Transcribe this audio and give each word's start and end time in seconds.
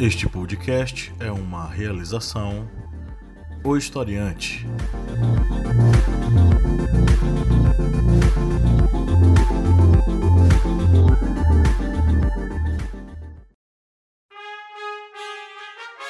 Este 0.00 0.28
podcast 0.28 1.12
é 1.18 1.28
uma 1.28 1.66
realização 1.66 2.70
O 3.64 3.76
Historiante. 3.76 4.64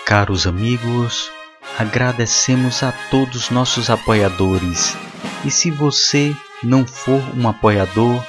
Caros 0.05 0.47
amigos, 0.47 1.33
agradecemos 1.79 2.83
a 2.83 2.93
todos 3.11 3.49
nossos 3.49 3.89
apoiadores. 3.89 4.95
E 5.47 5.51
se 5.51 5.71
você 5.71 6.37
não 6.63 6.87
for 6.87 7.23
um 7.35 7.49
apoiador, 7.49 8.23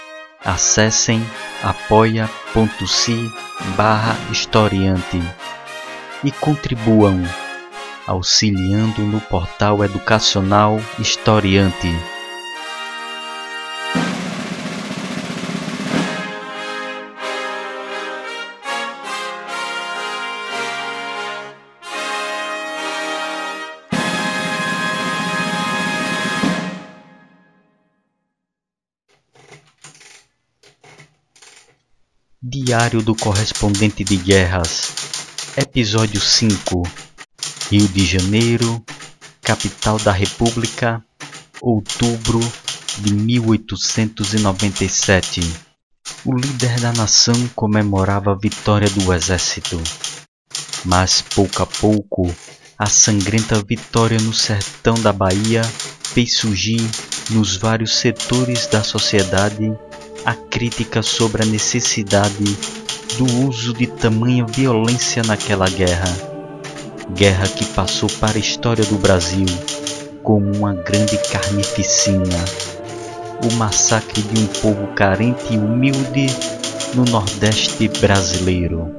acessem 0.46 1.22
apoia.se 1.62 3.30
barra 3.76 4.16
historiante 4.32 5.22
e 6.24 6.32
contribuam 6.32 7.22
auxiliando 8.06 9.02
no 9.04 9.22
portal 9.22 9.84
educacional 9.84 10.80
Historiante. 10.98 11.88
Diário 32.42 33.02
do 33.04 33.16
Correspondente 33.16 34.04
de 34.04 34.16
Guerras, 34.16 35.19
Episódio 35.62 36.22
5 36.22 36.84
Rio 37.70 37.86
de 37.90 38.06
Janeiro, 38.06 38.82
capital 39.42 40.00
da 40.00 40.14
República, 40.14 41.04
outubro 41.60 42.40
de 43.00 43.14
1897. 43.14 45.42
O 46.24 46.34
líder 46.34 46.80
da 46.80 46.94
nação 46.94 47.36
comemorava 47.54 48.32
a 48.32 48.36
vitória 48.36 48.90
do 48.90 49.14
exército. 49.14 49.78
Mas 50.86 51.22
pouco 51.22 51.62
a 51.62 51.66
pouco, 51.66 52.34
a 52.78 52.86
sangrenta 52.86 53.62
vitória 53.62 54.18
no 54.18 54.34
sertão 54.34 54.94
da 55.02 55.12
Bahia 55.12 55.64
fez 56.06 56.38
surgir 56.38 56.90
nos 57.32 57.58
vários 57.58 57.98
setores 57.98 58.66
da 58.68 58.82
sociedade 58.82 59.78
a 60.24 60.34
crítica 60.34 61.04
sobre 61.04 61.44
a 61.44 61.46
necessidade 61.46 62.58
do 63.20 63.26
uso 63.46 63.74
de 63.74 63.86
tamanha 63.86 64.46
violência 64.46 65.22
naquela 65.24 65.70
guerra. 65.70 66.08
Guerra 67.12 67.50
que 67.50 67.66
passou 67.66 68.10
para 68.18 68.38
a 68.38 68.40
história 68.40 68.86
do 68.86 68.98
Brasil 68.98 69.46
como 70.24 70.56
uma 70.56 70.74
grande 70.74 71.18
carnificina, 71.30 72.46
o 73.44 73.54
massacre 73.56 74.22
de 74.22 74.42
um 74.42 74.48
povo 74.48 74.88
carente 74.96 75.54
e 75.54 75.58
humilde 75.58 76.28
no 76.96 77.04
Nordeste 77.04 77.90
brasileiro. 78.00 78.99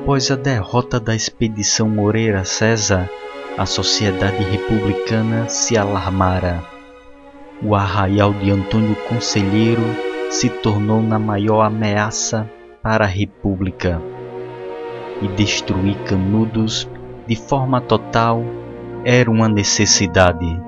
Após 0.00 0.30
a 0.30 0.36
derrota 0.36 1.00
da 1.00 1.14
expedição 1.14 1.88
Moreira 1.88 2.44
César, 2.44 3.10
a 3.58 3.66
sociedade 3.66 4.42
republicana 4.44 5.48
se 5.48 5.76
alarmara. 5.76 6.62
O 7.62 7.74
arraial 7.74 8.32
de 8.32 8.50
Antônio 8.50 8.94
Conselheiro 9.08 9.82
se 10.30 10.48
tornou 10.48 11.02
na 11.02 11.18
maior 11.18 11.62
ameaça 11.62 12.48
para 12.82 13.04
a 13.04 13.08
República. 13.08 14.00
E 15.22 15.28
destruir 15.28 15.96
Canudos 16.04 16.88
de 17.26 17.34
forma 17.34 17.80
total 17.80 18.44
era 19.04 19.30
uma 19.30 19.48
necessidade. 19.48 20.60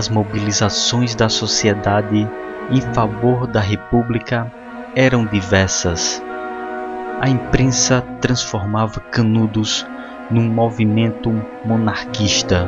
As 0.00 0.08
mobilizações 0.08 1.14
da 1.14 1.28
sociedade 1.28 2.26
em 2.70 2.80
favor 2.94 3.46
da 3.46 3.60
República 3.60 4.50
eram 4.96 5.26
diversas. 5.26 6.22
A 7.20 7.28
imprensa 7.28 8.00
transformava 8.18 8.98
Canudos 8.98 9.86
num 10.30 10.48
movimento 10.48 11.30
monarquista. 11.66 12.66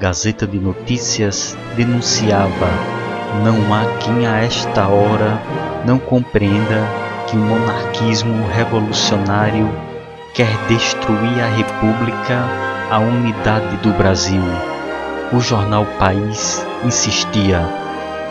Gazeta 0.00 0.46
de 0.46 0.58
Notícias 0.58 1.54
denunciava: 1.76 2.70
não 3.44 3.74
há 3.74 3.84
quem 3.98 4.26
a 4.26 4.38
esta 4.38 4.88
hora 4.88 5.38
não 5.84 5.98
compreenda 5.98 6.88
que 7.26 7.36
o 7.36 7.40
monarquismo 7.40 8.48
revolucionário 8.48 9.68
quer 10.32 10.56
destruir 10.68 11.38
a 11.42 11.54
República, 11.54 12.42
a 12.90 12.98
unidade 12.98 13.76
do 13.82 13.92
Brasil. 13.92 14.40
O 15.34 15.38
jornal 15.38 15.84
País 15.98 16.66
insistia: 16.82 17.60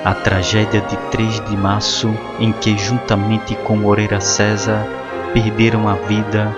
a 0.03 0.15
tragédia 0.15 0.81
de 0.81 0.97
3 1.11 1.39
de 1.41 1.55
março, 1.55 2.11
em 2.39 2.51
que, 2.51 2.75
juntamente 2.79 3.53
com 3.57 3.77
Moreira 3.77 4.19
César, 4.19 4.83
perderam 5.35 5.87
a 5.87 5.93
vida 5.93 6.51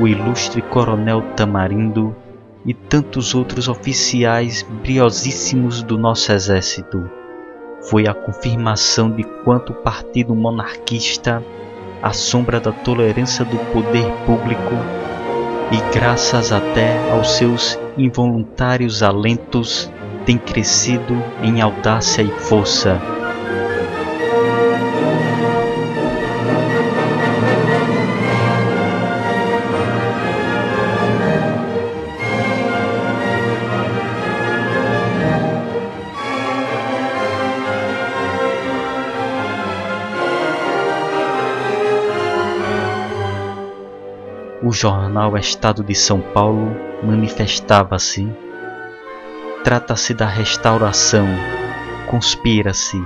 o 0.00 0.08
ilustre 0.08 0.62
Coronel 0.62 1.20
Tamarindo 1.36 2.16
e 2.64 2.72
tantos 2.72 3.34
outros 3.34 3.68
oficiais 3.68 4.62
briosíssimos 4.82 5.82
do 5.82 5.98
nosso 5.98 6.32
exército. 6.32 7.10
Foi 7.82 8.06
a 8.06 8.14
confirmação 8.14 9.10
de 9.10 9.24
quanto 9.44 9.72
o 9.72 9.76
partido 9.76 10.34
monarquista, 10.34 11.44
à 12.00 12.12
sombra 12.12 12.60
da 12.60 12.72
tolerância 12.72 13.44
do 13.44 13.58
poder 13.72 14.10
público 14.24 14.74
e 15.72 15.94
graças 15.94 16.52
até 16.52 17.10
aos 17.10 17.32
seus 17.32 17.78
involuntários 17.96 19.02
alentos, 19.02 19.90
tem 20.24 20.38
crescido 20.38 21.14
em 21.42 21.60
audácia 21.60 22.22
e 22.22 22.30
força 22.30 23.11
jornal 44.82 45.38
Estado 45.38 45.84
de 45.84 45.94
São 45.94 46.20
Paulo 46.20 46.76
manifestava-se. 47.04 48.28
Trata-se 49.62 50.12
da 50.12 50.26
restauração, 50.26 51.24
conspira-se, 52.10 53.00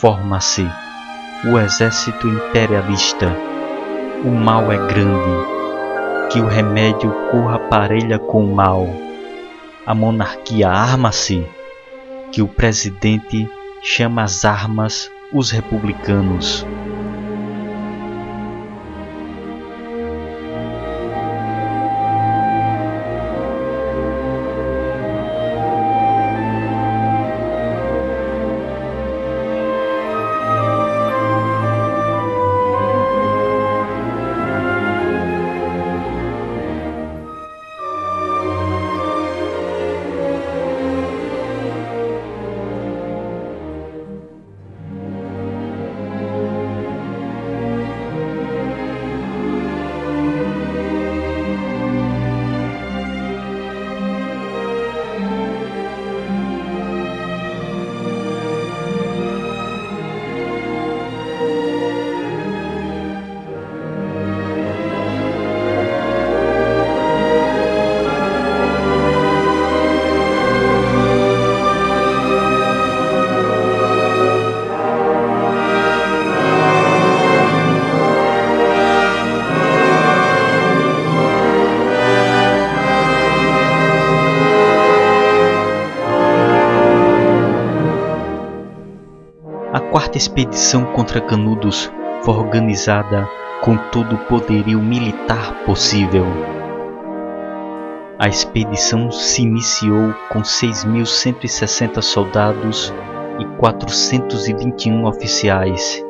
forma-se 0.00 0.68
o 1.44 1.60
exército 1.60 2.26
imperialista. 2.26 3.32
O 4.24 4.30
mal 4.30 4.72
é 4.72 4.78
grande, 4.78 5.46
que 6.32 6.40
o 6.40 6.48
remédio 6.48 7.12
corra 7.30 7.60
parelha 7.60 8.18
com 8.18 8.44
o 8.44 8.52
mal. 8.52 8.88
A 9.86 9.94
monarquia 9.94 10.68
arma-se, 10.68 11.46
que 12.32 12.42
o 12.42 12.48
presidente 12.48 13.48
chama 13.80 14.24
às 14.24 14.44
armas 14.44 15.08
os 15.32 15.52
republicanos. 15.52 16.66
Expedição 90.16 90.84
contra 90.92 91.20
Canudos 91.20 91.92
foi 92.22 92.34
organizada 92.34 93.28
com 93.60 93.76
todo 93.76 94.14
o 94.14 94.18
poderio 94.26 94.80
militar 94.80 95.54
possível. 95.64 96.24
A 98.18 98.26
expedição 98.26 99.10
se 99.10 99.42
iniciou 99.42 100.14
com 100.30 100.40
6.160 100.40 102.00
soldados 102.00 102.92
e 103.38 103.44
421 103.58 105.04
oficiais. 105.04 106.02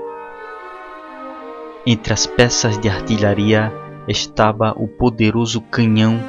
Entre 1.85 2.12
as 2.12 2.26
peças 2.26 2.79
de 2.79 2.88
artilharia 2.88 3.73
estava 4.06 4.73
o 4.76 4.87
poderoso 4.87 5.61
canhão 5.61 6.20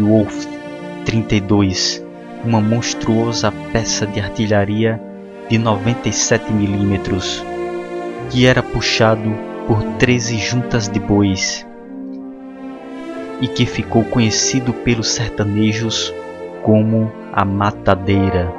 Wolf 0.00 0.46
32, 1.04 2.04
uma 2.44 2.60
monstruosa 2.60 3.52
peça 3.72 4.06
de 4.06 4.20
artilharia 4.20 5.07
de 5.48 5.58
97 5.58 6.52
milímetros, 6.52 7.44
que 8.30 8.46
era 8.46 8.62
puxado 8.62 9.30
por 9.66 9.82
13 9.98 10.38
juntas 10.38 10.88
de 10.88 11.00
bois 11.00 11.66
e 13.40 13.48
que 13.48 13.64
ficou 13.64 14.04
conhecido 14.04 14.72
pelos 14.72 15.08
sertanejos 15.08 16.12
como 16.62 17.12
a 17.32 17.44
matadeira. 17.44 18.52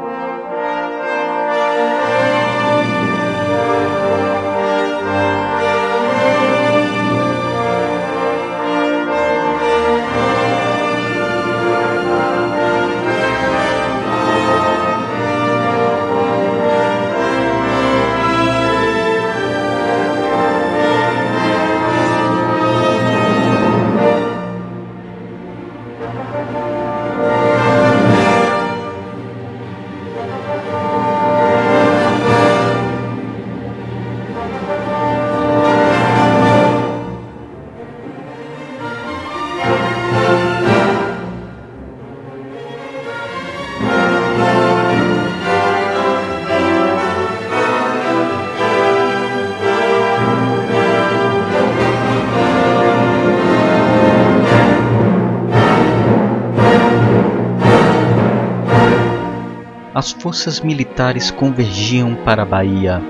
Forças 60.29 60.59
militares 60.59 61.31
convergiam 61.31 62.13
para 62.13 62.43
a 62.43 62.45
Bahia. 62.45 63.01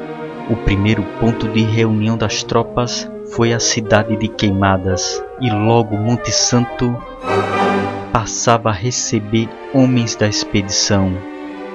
O 0.50 0.56
primeiro 0.56 1.04
ponto 1.20 1.50
de 1.50 1.64
reunião 1.64 2.18
das 2.18 2.44
tropas 2.44 3.12
foi 3.36 3.52
a 3.52 3.60
cidade 3.60 4.16
de 4.16 4.30
Queimadas, 4.30 5.22
e 5.42 5.50
logo 5.50 5.98
Monte 5.98 6.32
Santo 6.32 6.96
passava 8.14 8.70
a 8.70 8.72
receber 8.72 9.50
homens 9.74 10.16
da 10.16 10.30
expedição. 10.30 11.12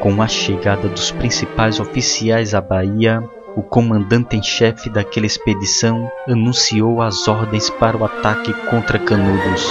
Com 0.01 0.23
a 0.23 0.27
chegada 0.27 0.89
dos 0.89 1.11
principais 1.11 1.79
oficiais 1.79 2.55
à 2.55 2.63
Bahia, 2.63 3.23
o 3.55 3.63
comandante 3.63 4.39
em 4.39 4.43
chefe 4.43 4.89
daquela 4.89 5.27
expedição 5.27 6.11
anunciou 6.27 7.03
as 7.03 7.29
ordens 7.29 7.69
para 7.69 7.99
o 7.99 8.05
ataque 8.07 8.51
contra 8.71 8.99
Canudos. 8.99 9.71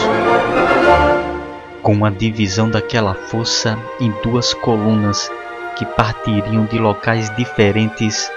com 1.81 2.05
a 2.05 2.11
divisão 2.11 2.69
daquela 2.69 3.13
força 3.13 3.77
em 3.99 4.09
duas 4.23 4.53
colunas 4.53 5.29
que 5.75 5.85
partiriam 5.85 6.65
de 6.65 6.77
locais 6.77 7.29
diferentes 7.35 8.31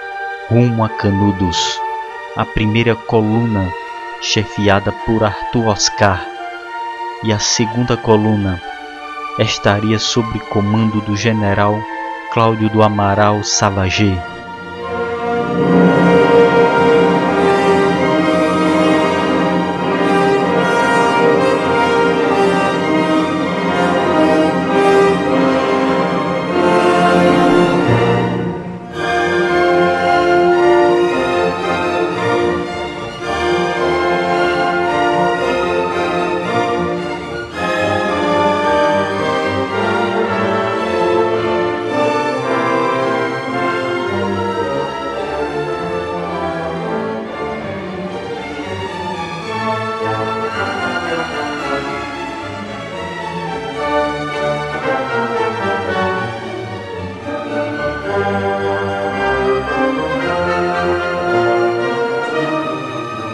rumo 0.49 0.83
a 0.83 0.89
Canudos. 0.89 1.57
A 2.35 2.45
primeira 2.45 2.95
coluna, 2.95 3.71
chefiada 4.21 4.91
por 5.05 5.23
Arthur 5.23 5.67
Oscar, 5.67 6.25
e 7.23 7.33
a 7.33 7.39
segunda 7.39 7.97
coluna 7.97 8.61
estaria 9.39 9.99
sob 9.99 10.39
comando 10.49 11.01
do 11.01 11.15
general 11.15 11.79
Cláudio 12.31 12.69
do 12.69 12.83
Amaral 12.83 13.43
Savager. 13.43 14.36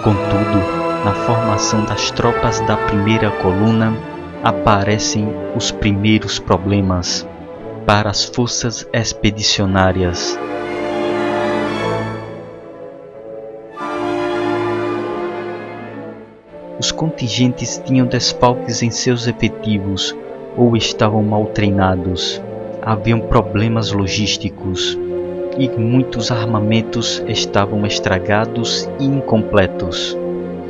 Contudo, 0.03 0.59
na 1.05 1.13
formação 1.13 1.85
das 1.85 2.11
tropas 2.11 2.59
da 2.61 2.75
primeira 2.75 3.31
coluna 3.31 3.93
aparecem 4.43 5.29
os 5.55 5.71
primeiros 5.71 6.39
problemas 6.39 7.25
para 7.85 8.09
as 8.09 8.25
forças 8.25 8.85
expedicionárias. 8.91 10.37
Os 16.77 16.91
contingentes 16.91 17.81
tinham 17.85 18.05
desfalques 18.05 18.83
em 18.83 18.91
seus 18.91 19.25
efetivos 19.25 20.13
ou 20.57 20.75
estavam 20.75 21.23
mal 21.23 21.45
treinados. 21.45 22.41
Haviam 22.81 23.21
problemas 23.21 23.93
logísticos 23.93 24.99
e 25.57 25.69
muitos 25.69 26.31
armamentos 26.31 27.23
estavam 27.27 27.85
estragados 27.85 28.89
e 28.99 29.05
incompletos. 29.05 30.17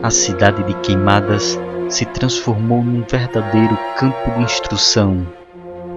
A 0.01 0.09
cidade 0.09 0.63
de 0.63 0.73
Queimadas 0.75 1.59
se 1.89 2.05
transformou 2.05 2.83
num 2.83 3.03
verdadeiro 3.03 3.77
campo 3.97 4.31
de 4.31 4.43
instrução. 4.43 5.25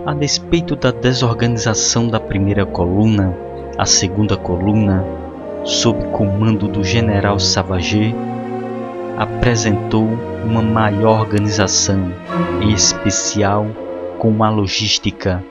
A 0.05 0.14
despeito 0.14 0.76
da 0.76 0.90
desorganização 0.90 2.09
da 2.09 2.21
primeira 2.21 2.64
coluna, 2.64 3.37
a 3.76 3.85
segunda 3.85 4.37
coluna, 4.37 5.05
sob 5.64 6.05
comando 6.09 6.69
do 6.69 6.85
general 6.85 7.40
Savager, 7.40 8.14
apresentou 9.16 10.07
uma 10.45 10.62
maior 10.62 11.21
organização, 11.21 12.12
em 12.61 12.73
especial 12.73 13.66
com 14.19 14.45
a 14.45 14.50
logística, 14.50 15.43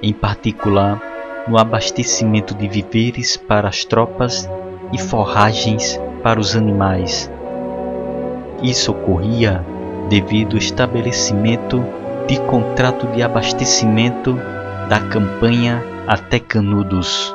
em 0.00 0.12
particular 0.12 1.15
no 1.48 1.58
abastecimento 1.58 2.54
de 2.54 2.68
víveres 2.68 3.36
para 3.36 3.68
as 3.68 3.84
tropas 3.84 4.48
e 4.92 4.98
forragens 4.98 6.00
para 6.22 6.40
os 6.40 6.56
animais. 6.56 7.30
Isso 8.62 8.90
ocorria 8.90 9.64
devido 10.08 10.52
ao 10.52 10.58
estabelecimento 10.58 11.84
de 12.26 12.40
contrato 12.40 13.06
de 13.08 13.22
abastecimento 13.22 14.34
da 14.88 15.00
campanha 15.00 15.82
até 16.06 16.38
Canudos. 16.38 17.34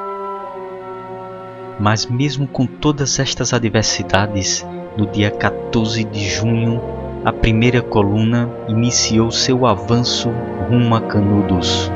Mas 1.79 2.05
mesmo 2.05 2.47
com 2.47 2.65
todas 2.65 3.19
estas 3.19 3.53
adversidades, 3.53 4.65
no 4.97 5.05
dia 5.05 5.31
14 5.31 6.03
de 6.03 6.29
junho, 6.29 6.81
a 7.23 7.31
primeira 7.31 7.81
coluna 7.81 8.49
iniciou 8.67 9.31
seu 9.31 9.65
avanço 9.65 10.29
rumo 10.69 10.95
a 10.95 11.01
Canudos. 11.01 11.91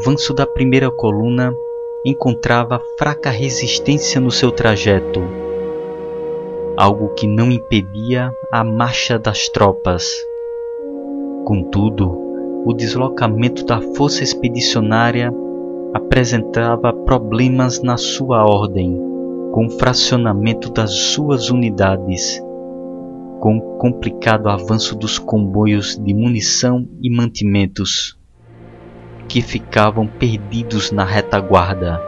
Avanço 0.00 0.32
da 0.32 0.46
primeira 0.46 0.90
coluna 0.90 1.54
encontrava 2.06 2.80
fraca 2.98 3.28
resistência 3.28 4.18
no 4.18 4.30
seu 4.30 4.50
trajeto, 4.50 5.20
algo 6.74 7.10
que 7.10 7.26
não 7.26 7.52
impedia 7.52 8.32
a 8.50 8.64
marcha 8.64 9.18
das 9.18 9.50
tropas. 9.50 10.10
Contudo, 11.44 12.18
o 12.64 12.72
deslocamento 12.72 13.66
da 13.66 13.78
força 13.94 14.24
expedicionária 14.24 15.30
apresentava 15.92 16.94
problemas 16.94 17.82
na 17.82 17.98
sua 17.98 18.42
ordem, 18.42 18.96
com 19.52 19.66
o 19.66 19.70
fracionamento 19.78 20.72
das 20.72 20.92
suas 20.92 21.50
unidades, 21.50 22.42
com 23.38 23.58
o 23.58 23.76
complicado 23.76 24.48
avanço 24.48 24.96
dos 24.96 25.18
comboios 25.18 25.98
de 25.98 26.14
munição 26.14 26.88
e 27.02 27.14
mantimentos 27.14 28.18
que 29.30 29.40
ficavam 29.40 30.08
perdidos 30.08 30.90
na 30.90 31.04
retaguarda. 31.04 32.02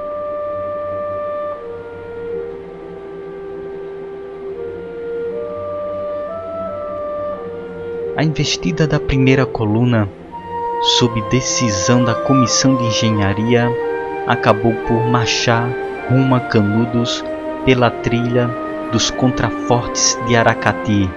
A 8.16 8.24
investida 8.24 8.88
da 8.88 8.98
primeira 8.98 9.46
coluna, 9.46 10.08
sob 10.98 11.22
decisão 11.30 12.04
da 12.04 12.12
Comissão 12.12 12.74
de 12.74 12.86
Engenharia, 12.86 13.68
acabou 14.26 14.74
por 14.88 15.06
marchar 15.06 15.70
rumo 16.10 16.34
a 16.34 16.40
Canudos 16.40 17.24
pela 17.64 17.88
trilha 17.88 18.50
dos 18.90 19.12
contrafortes 19.12 20.18
de 20.26 20.34
Aracati. 20.34 21.08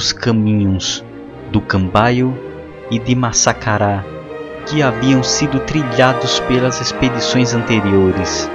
Evitando 0.00 0.02
os 0.02 0.12
caminhos 0.12 1.04
do 1.52 1.60
Cambaio 1.60 2.34
e 2.90 2.98
de 2.98 3.14
Massacará 3.14 4.02
que 4.66 4.82
haviam 4.82 5.22
sido 5.22 5.60
trilhados 5.60 6.40
pelas 6.40 6.80
expedições 6.80 7.54
anteriores. 7.54 8.50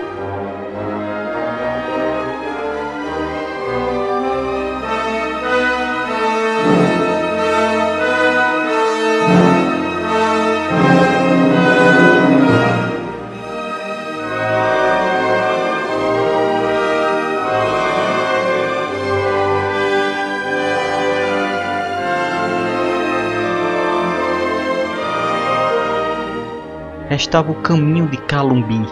Restava 27.15 27.49
o 27.49 27.55
caminho 27.55 28.09
de 28.09 28.17
Calumbi, 28.17 28.85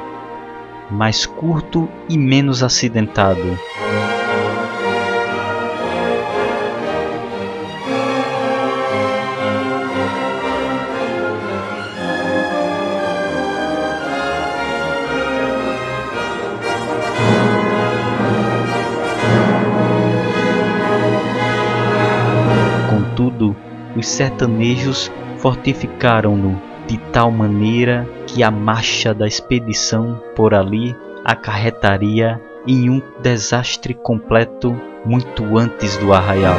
mais 0.90 1.26
curto 1.26 1.90
e 2.08 2.18
menos 2.18 2.64
acidentado. 2.64 3.60
Contudo, 22.90 23.54
os 23.98 24.08
sertanejos 24.08 25.12
fortificaram-no 25.40 26.73
de 26.88 26.98
tal 27.12 27.32
maneira 27.32 28.08
que 28.28 28.44
a 28.44 28.52
marcha 28.52 29.14
da 29.14 29.28
expedição 29.28 30.22
por 30.36 30.54
ali 30.54 30.96
acarretaria 31.24 32.42
em 32.68 32.90
um 32.90 33.02
desastre 33.22 33.94
completo 33.94 34.76
muito 35.06 35.58
antes 35.58 35.98
do 35.98 36.14
arraial. 36.14 36.56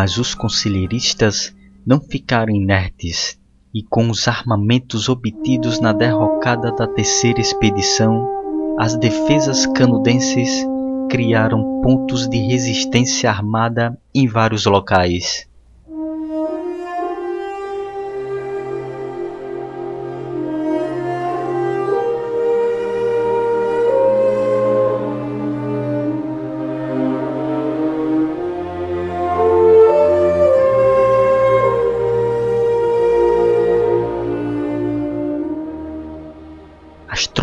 Mas 0.00 0.16
os 0.16 0.32
conselheiristas 0.32 1.52
não 1.84 2.00
ficaram 2.00 2.54
inertes 2.54 3.36
e, 3.74 3.82
com 3.82 4.08
os 4.10 4.28
armamentos 4.28 5.08
obtidos 5.08 5.80
na 5.80 5.92
derrocada 5.92 6.70
da 6.70 6.86
terceira 6.86 7.40
expedição, 7.40 8.24
as 8.78 8.96
defesas 8.96 9.66
canudenses 9.66 10.64
criaram 11.10 11.82
pontos 11.82 12.28
de 12.28 12.38
resistência 12.38 13.28
armada 13.28 14.00
em 14.14 14.28
vários 14.28 14.66
locais. 14.66 15.47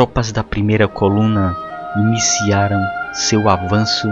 Tropas 0.05 0.31
da 0.31 0.43
primeira 0.43 0.87
coluna 0.87 1.57
iniciaram 1.97 2.79
seu 3.11 3.49
avanço 3.49 4.07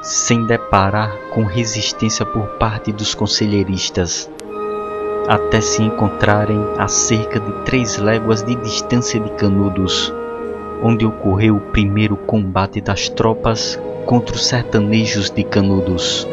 sem 0.00 0.46
deparar 0.46 1.14
com 1.34 1.44
resistência 1.44 2.24
por 2.24 2.46
parte 2.56 2.90
dos 2.92 3.14
conselheiristas, 3.14 4.30
até 5.28 5.60
se 5.60 5.82
encontrarem 5.82 6.58
a 6.78 6.88
cerca 6.88 7.38
de 7.38 7.52
três 7.66 7.98
léguas 7.98 8.42
de 8.42 8.54
distância 8.54 9.20
de 9.20 9.28
Canudos, 9.32 10.10
onde 10.82 11.04
ocorreu 11.04 11.56
o 11.56 11.60
primeiro 11.60 12.16
combate 12.16 12.80
das 12.80 13.10
tropas 13.10 13.78
contra 14.06 14.34
os 14.34 14.46
sertanejos 14.46 15.28
de 15.28 15.44
Canudos. 15.44 16.26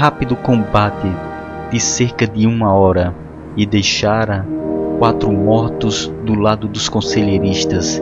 Rápido 0.00 0.34
combate 0.34 1.14
de 1.70 1.78
cerca 1.78 2.26
de 2.26 2.46
uma 2.46 2.72
hora 2.72 3.14
e 3.54 3.66
deixara 3.66 4.46
quatro 4.98 5.30
mortos 5.30 6.10
do 6.24 6.34
lado 6.34 6.66
dos 6.66 6.88
conselheiristas, 6.88 8.00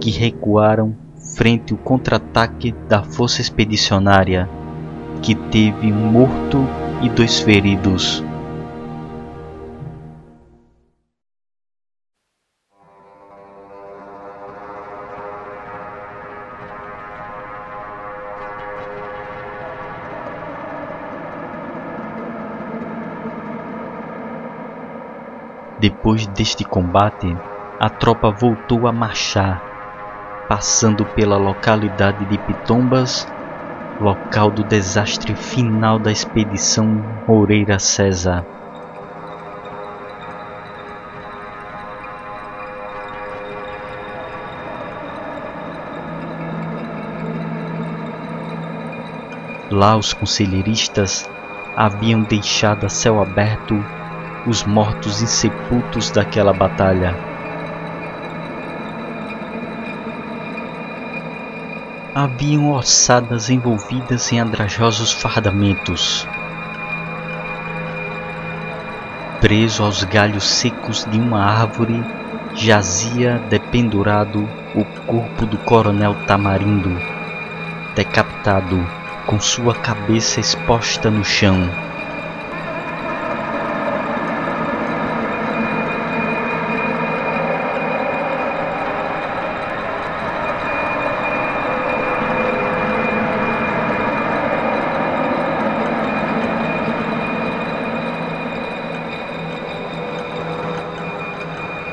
que 0.00 0.12
recuaram 0.12 0.94
frente 1.36 1.72
ao 1.72 1.78
contra-ataque 1.80 2.72
da 2.88 3.02
força 3.02 3.40
expedicionária, 3.40 4.48
que 5.20 5.34
teve 5.34 5.92
um 5.92 6.12
morto 6.12 6.64
e 7.02 7.08
dois 7.08 7.40
feridos. 7.40 8.22
Depois 25.80 26.26
deste 26.26 26.64
combate, 26.64 27.38
a 27.78 27.88
tropa 27.88 28.32
voltou 28.32 28.88
a 28.88 28.92
marchar, 28.92 29.62
passando 30.48 31.06
pela 31.06 31.36
localidade 31.38 32.26
de 32.26 32.36
Pitombas, 32.36 33.24
local 34.00 34.50
do 34.50 34.64
desastre 34.64 35.36
final 35.36 36.00
da 36.00 36.10
expedição 36.10 36.84
Moreira 37.24 37.78
César. 37.78 38.44
Lá 49.70 49.96
os 49.96 50.12
conselheiristas 50.12 51.22
haviam 51.76 52.24
deixado 52.24 52.84
a 52.84 52.88
céu 52.88 53.20
aberto 53.20 53.86
os 54.48 54.64
mortos 54.64 55.20
insepultos 55.20 56.10
daquela 56.10 56.54
batalha. 56.54 57.14
Haviam 62.14 62.70
ossadas 62.70 63.50
envolvidas 63.50 64.32
em 64.32 64.40
andrajosos 64.40 65.12
fardamentos. 65.12 66.26
Preso 69.42 69.84
aos 69.84 70.02
galhos 70.02 70.44
secos 70.44 71.04
de 71.04 71.20
uma 71.20 71.44
árvore, 71.44 72.02
jazia 72.56 73.38
dependurado 73.50 74.48
o 74.74 74.84
corpo 75.06 75.44
do 75.44 75.58
coronel 75.58 76.14
Tamarindo, 76.26 76.90
decapitado, 77.94 78.84
com 79.26 79.38
sua 79.38 79.74
cabeça 79.74 80.40
exposta 80.40 81.10
no 81.10 81.22
chão. 81.22 81.87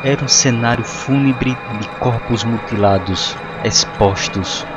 Era 0.08 0.24
um 0.24 0.28
cenário 0.28 0.86
fúnebre 0.86 1.64
de 1.68 1.90
corpos 1.98 2.44
mutilados, 2.44 3.40
expostos, 3.64 4.68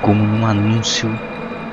como 0.00 0.24
num 0.24 0.46
anúncio 0.46 1.20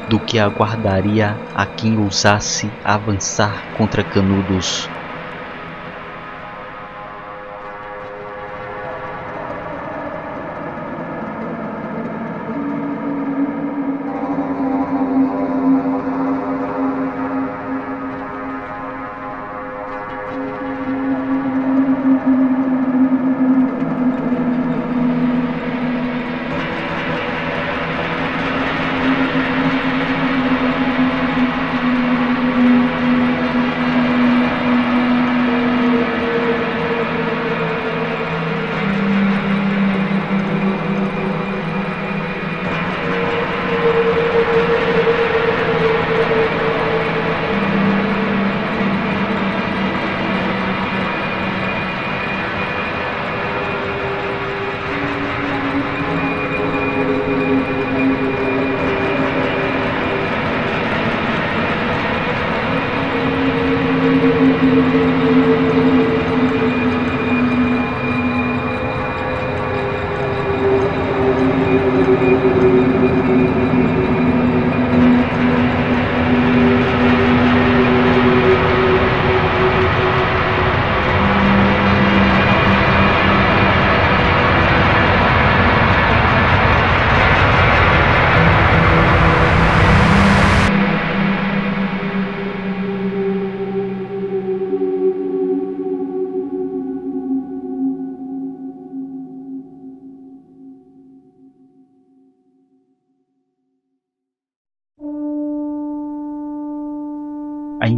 do 0.08 0.20
que 0.20 0.40
aguardaria 0.40 1.40
a 1.54 1.68
quem 1.68 2.00
ousasse 2.00 2.76
avançar 2.84 3.68
contra 3.72 4.04
Canudos. 4.04 4.95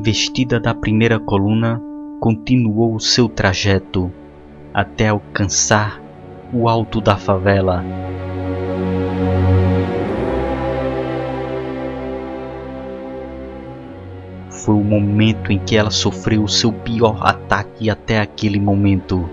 A 0.08 0.10
investida 0.10 0.58
da 0.58 0.74
primeira 0.74 1.20
coluna 1.20 1.82
continuou 2.22 2.96
o 2.96 3.00
seu 3.00 3.28
trajeto 3.28 4.10
até 4.74 5.10
alcançar 5.10 6.02
o 6.54 6.70
alto 6.70 7.02
da 7.02 7.18
favela. 7.18 7.84
Foi 14.50 14.76
o 14.76 14.82
momento 14.82 15.52
em 15.52 15.60
que 15.60 15.76
ela 15.76 15.92
sofreu 15.92 16.42
o 16.42 16.48
seu 16.48 16.72
pior 16.72 17.20
ataque 17.22 17.90
até 17.90 18.22
aquele 18.22 18.62
momento. 18.62 19.30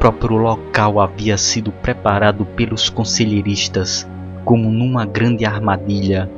Próprio 0.00 0.38
local 0.38 0.98
havia 0.98 1.36
sido 1.36 1.70
preparado 1.70 2.46
pelos 2.46 2.88
conselheiristas 2.88 4.08
como 4.46 4.70
numa 4.70 5.04
grande 5.04 5.44
armadilha, 5.44 6.28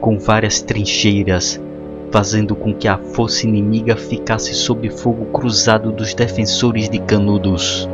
com 0.00 0.18
várias 0.18 0.60
trincheiras, 0.60 1.62
fazendo 2.10 2.56
com 2.56 2.74
que 2.74 2.88
a 2.88 2.98
força 2.98 3.46
inimiga 3.46 3.96
ficasse 3.96 4.52
sob 4.54 4.90
fogo 4.90 5.26
cruzado 5.26 5.92
dos 5.92 6.12
defensores 6.14 6.88
de 6.88 6.98
Canudos. 6.98 7.88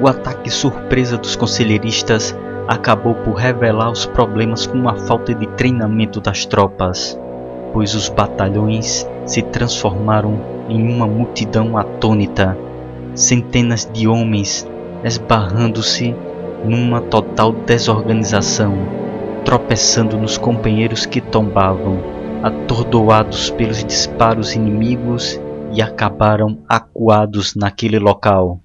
O 0.00 0.08
ataque 0.08 0.48
surpresa 0.48 1.18
dos 1.18 1.36
conselheiristas 1.36 2.34
acabou 2.70 3.16
por 3.16 3.34
revelar 3.34 3.90
os 3.90 4.06
problemas 4.06 4.64
com 4.64 4.88
a 4.88 4.94
falta 4.94 5.34
de 5.34 5.44
treinamento 5.48 6.20
das 6.20 6.46
tropas, 6.46 7.18
pois 7.72 7.96
os 7.96 8.08
batalhões 8.08 9.04
se 9.26 9.42
transformaram 9.42 10.40
em 10.68 10.80
uma 10.88 11.04
multidão 11.04 11.76
atônita, 11.76 12.56
centenas 13.12 13.90
de 13.92 14.06
homens 14.06 14.68
esbarrando-se 15.02 16.14
numa 16.64 17.00
total 17.00 17.52
desorganização, 17.52 18.72
tropeçando 19.44 20.16
nos 20.16 20.38
companheiros 20.38 21.04
que 21.04 21.20
tombavam, 21.20 21.98
atordoados 22.40 23.50
pelos 23.50 23.82
disparos 23.82 24.54
inimigos 24.54 25.40
e 25.72 25.82
acabaram 25.82 26.58
acuados 26.68 27.56
naquele 27.56 27.98
local. 27.98 28.60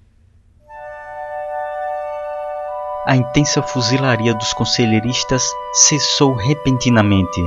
A 3.06 3.14
intensa 3.14 3.62
fuzilaria 3.62 4.34
dos 4.34 4.52
conselheiristas 4.52 5.54
cessou 5.72 6.34
repentinamente 6.34 7.40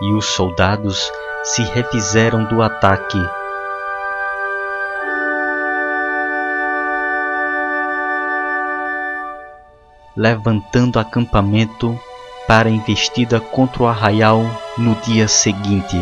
e 0.00 0.14
os 0.14 0.26
soldados 0.26 1.10
se 1.42 1.60
refizeram 1.64 2.44
do 2.44 2.62
ataque. 2.62 3.18
Levantando 10.16 11.00
acampamento 11.00 11.98
para 12.46 12.70
investida 12.70 13.40
contra 13.40 13.82
o 13.82 13.86
arraial 13.88 14.44
no 14.78 14.94
dia 14.96 15.26
seguinte. 15.26 15.98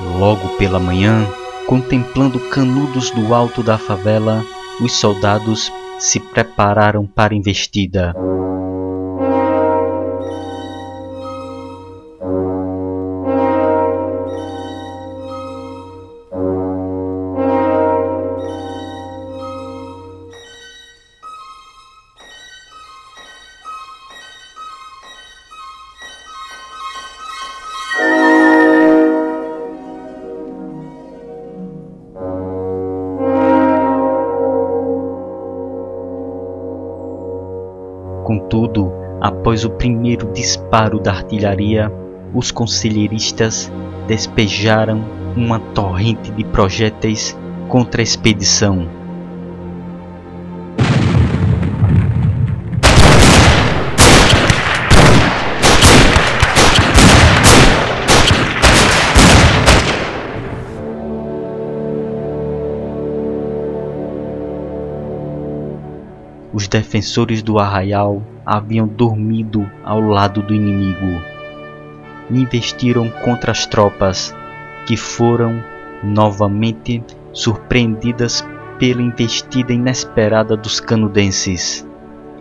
Logo 0.00 0.56
pela 0.56 0.78
manhã, 0.78 1.26
contemplando 1.66 2.40
canudos 2.48 3.10
do 3.10 3.34
alto 3.34 3.62
da 3.62 3.76
favela, 3.76 4.42
os 4.80 4.98
soldados 4.98 5.70
se 5.98 6.20
prepararam 6.20 7.06
para 7.06 7.34
a 7.34 7.36
investida. 7.36 8.14
Disparo 40.68 41.00
da 41.00 41.12
artilharia, 41.12 41.90
os 42.34 42.50
conselheiristas 42.50 43.72
despejaram 44.06 45.02
uma 45.34 45.58
torrente 45.58 46.30
de 46.30 46.44
projéteis 46.44 47.34
contra 47.70 48.02
a 48.02 48.04
expedição. 48.04 48.86
Os 66.58 66.66
defensores 66.66 67.40
do 67.40 67.56
arraial 67.56 68.20
haviam 68.44 68.88
dormido 68.88 69.70
ao 69.84 70.00
lado 70.00 70.42
do 70.42 70.52
inimigo. 70.52 71.22
Investiram 72.28 73.08
contra 73.08 73.52
as 73.52 73.64
tropas, 73.64 74.34
que 74.84 74.96
foram 74.96 75.62
novamente 76.02 77.00
surpreendidas 77.32 78.44
pela 78.76 79.00
investida 79.00 79.72
inesperada 79.72 80.56
dos 80.56 80.80
canudenses. 80.80 81.86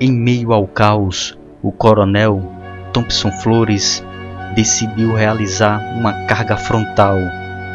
Em 0.01 0.11
meio 0.11 0.51
ao 0.51 0.65
caos, 0.65 1.37
o 1.61 1.71
coronel 1.71 2.41
Thompson 2.91 3.31
Flores 3.31 4.03
decidiu 4.55 5.13
realizar 5.13 5.79
uma 5.95 6.25
carga 6.25 6.57
frontal, 6.57 7.19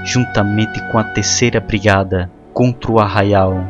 juntamente 0.02 0.82
com 0.90 0.98
a 0.98 1.04
terceira 1.04 1.60
brigada, 1.60 2.28
contra 2.52 2.90
o 2.90 2.98
arraial. 2.98 3.64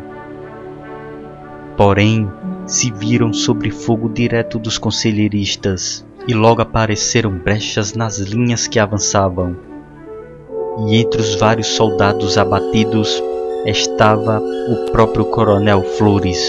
Porém, 1.76 2.30
se 2.66 2.90
viram 2.90 3.32
sob 3.32 3.70
fogo 3.70 4.08
direto 4.08 4.58
dos 4.58 4.78
conselheiristas 4.78 6.04
e 6.26 6.34
logo 6.34 6.62
apareceram 6.62 7.32
brechas 7.32 7.94
nas 7.94 8.18
linhas 8.18 8.66
que 8.66 8.78
avançavam. 8.78 9.56
E 10.86 10.96
entre 10.96 11.20
os 11.20 11.34
vários 11.34 11.68
soldados 11.68 12.38
abatidos 12.38 13.22
estava 13.66 14.40
o 14.40 14.90
próprio 14.90 15.24
coronel 15.26 15.82
Flores. 15.82 16.40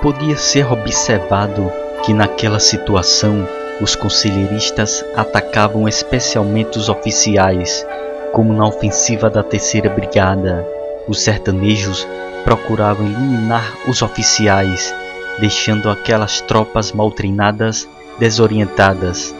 Podia 0.00 0.36
ser 0.36 0.70
observado 0.72 1.70
que 2.04 2.12
naquela 2.12 2.58
situação 2.58 3.46
os 3.80 3.94
conselheiristas 3.94 5.04
atacavam 5.14 5.86
especialmente 5.88 6.78
os 6.78 6.88
oficiais, 6.88 7.86
como 8.32 8.52
na 8.52 8.66
ofensiva 8.66 9.30
da 9.30 9.42
terceira 9.42 9.88
brigada. 9.88 10.66
Os 11.06 11.20
sertanejos 11.20 12.06
procuravam 12.44 13.06
eliminar 13.06 13.76
os 13.88 14.02
oficiais, 14.02 14.94
deixando 15.38 15.88
aquelas 15.90 16.40
tropas 16.40 16.92
mal 16.92 17.10
treinadas 17.10 17.88
desorientadas 18.18 19.34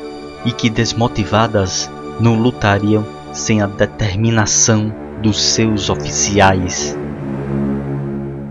e 0.44 0.52
que 0.52 0.68
desmotivadas 0.70 1.90
não 2.18 2.34
lutariam 2.34 3.04
sem 3.32 3.62
a 3.62 3.66
determinação 3.66 4.92
dos 5.22 5.40
seus 5.40 5.88
oficiais. 5.88 6.96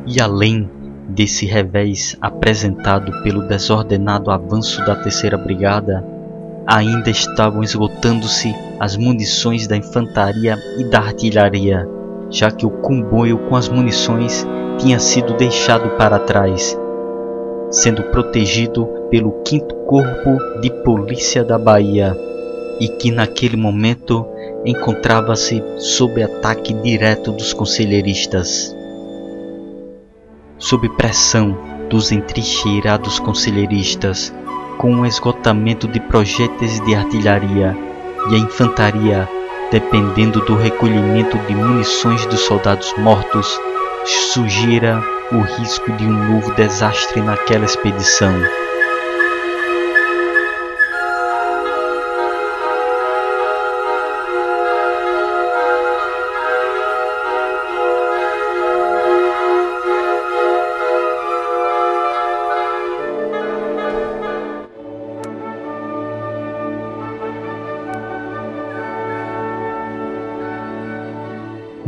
E 0.06 0.22
além 0.22 0.70
desse 1.08 1.46
revés 1.46 2.18
apresentado 2.22 3.22
pelo 3.24 3.42
desordenado 3.44 4.32
avanço 4.32 4.84
da 4.86 4.96
terceira 4.96 5.38
brigada, 5.38 6.06
ainda 6.66 7.10
estavam 7.10 7.64
esgotando-se 7.64 8.56
as 8.80 8.96
munições 8.96 9.68
da 9.68 9.76
infantaria 9.76 10.58
e 10.78 10.84
da 10.86 11.00
artilharia 11.00 11.88
já 12.32 12.50
que 12.50 12.66
o 12.66 12.70
comboio 12.70 13.38
com 13.50 13.56
as 13.56 13.68
munições 13.68 14.48
tinha 14.78 15.00
sido 15.00 15.34
deixado 15.34 15.90
para 15.98 16.18
trás, 16.18 16.78
sendo 17.70 18.04
protegido 18.04 18.88
pelo 19.10 19.44
5 19.46 19.76
Corpo 19.86 20.38
de 20.62 20.72
Polícia 20.84 21.44
da 21.44 21.60
Bahia 21.60 22.16
e 22.80 22.88
que 22.88 23.12
naquele 23.12 23.58
momento 23.58 24.26
encontrava-se 24.66 25.62
sob 25.78 26.24
ataque 26.24 26.74
direto 26.74 27.32
dos 27.34 27.52
conselheiristas. 27.52 28.76
Sob 30.58 30.88
pressão 30.96 31.58
dos 31.90 32.12
entrincheirados 32.12 33.20
conselheiristas, 33.20 34.34
com 34.78 34.96
o 34.96 35.06
esgotamento 35.06 35.88
de 35.88 36.00
projéteis 36.00 36.80
de 36.86 36.96
artilharia 36.96 37.76
e 38.32 38.36
a 38.36 38.38
infantaria 38.38 39.28
dependendo 39.72 40.42
do 40.42 40.56
recolhimento 40.56 41.38
de 41.48 41.56
munições 41.56 42.26
dos 42.26 42.42
soldados 42.42 42.94
mortos, 42.98 43.60
surgira 44.06 45.02
o 45.32 45.40
risco 45.40 45.92
de 45.94 46.06
um 46.06 46.34
novo 46.34 46.54
desastre 46.56 47.22
naquela 47.22 47.66
expedição. 47.66 48.34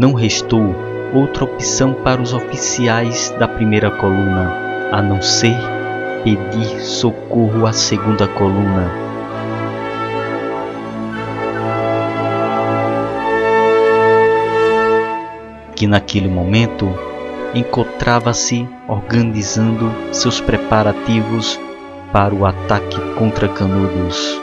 Não 0.04 0.12
restou 0.12 0.76
outra 1.13 1.46
opção 1.46 1.94
para 1.94 2.22
os 2.22 2.34
oficiais 2.34 3.34
da 3.39 3.48
primeira 3.48 3.89
coluna, 3.89 4.54
a 4.92 5.02
não 5.02 5.22
ser 5.22 5.56
pedir 6.26 6.82
socorro 6.82 7.66
à 7.66 7.72
segunda 7.72 8.28
coluna. 8.28 8.92
Que 15.74 15.88
naquele 15.88 16.28
momento 16.28 16.94
encontrava-se 17.56 18.68
organizando 18.89 19.89
seus 20.12 20.42
preparativos 20.42 21.58
para 22.12 22.36
o 22.36 22.46
ataque 22.46 23.00
contra 23.16 23.48
Canudos. 23.48 24.42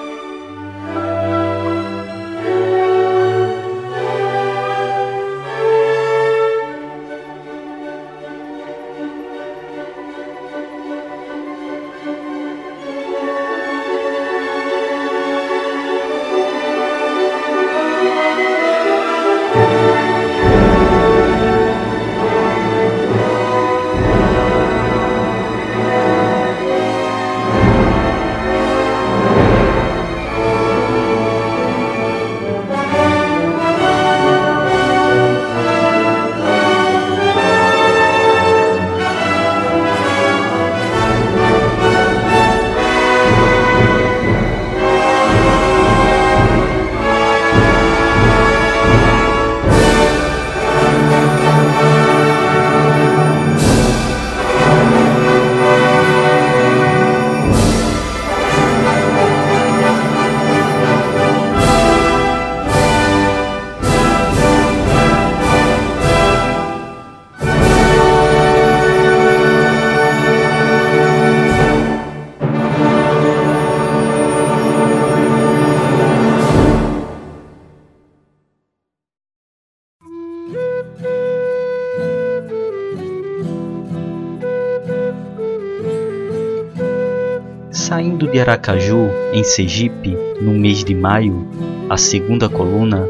De 88.31 88.41
Aracaju, 88.41 89.11
em 89.33 89.43
Sergipe, 89.43 90.17
no 90.41 90.53
mês 90.53 90.85
de 90.85 90.95
maio, 90.95 91.47
a 91.89 91.97
segunda 91.97 92.49
coluna, 92.49 93.09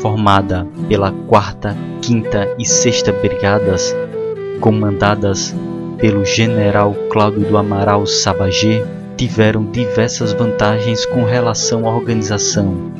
formada 0.00 0.66
pela 0.88 1.10
quarta, 1.26 1.76
quinta 2.02 2.48
e 2.58 2.64
sexta 2.64 3.10
brigadas, 3.12 3.96
comandadas 4.60 5.54
pelo 5.96 6.24
general 6.24 6.94
Cláudio 7.10 7.40
do 7.40 7.56
Amaral 7.56 8.06
Sabagé, 8.06 8.84
tiveram 9.16 9.64
diversas 9.64 10.32
vantagens 10.32 11.04
com 11.06 11.24
relação 11.24 11.88
à 11.88 11.94
organização, 11.94 12.92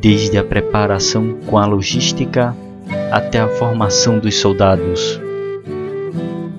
desde 0.00 0.36
a 0.38 0.44
preparação 0.44 1.38
com 1.46 1.58
a 1.58 1.66
logística 1.66 2.54
até 3.10 3.40
a 3.40 3.48
formação 3.48 4.18
dos 4.18 4.38
soldados. 4.38 5.20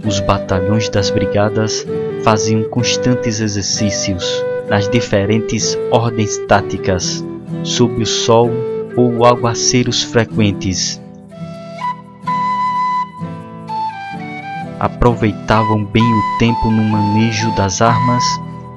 Os 0.05 0.19
batalhões 0.19 0.89
das 0.89 1.09
brigadas 1.09 1.85
faziam 2.25 2.63
constantes 2.63 3.39
exercícios 3.39 4.25
nas 4.67 4.89
diferentes 4.89 5.77
ordens 5.91 6.39
táticas, 6.47 7.23
sob 7.63 8.01
o 8.01 8.05
sol 8.05 8.49
ou 8.97 9.23
aguaceiros 9.23 10.01
frequentes. 10.01 10.99
Aproveitavam 14.79 15.85
bem 15.85 16.03
o 16.03 16.39
tempo 16.39 16.71
no 16.71 16.83
manejo 16.83 17.55
das 17.55 17.79
armas 17.79 18.23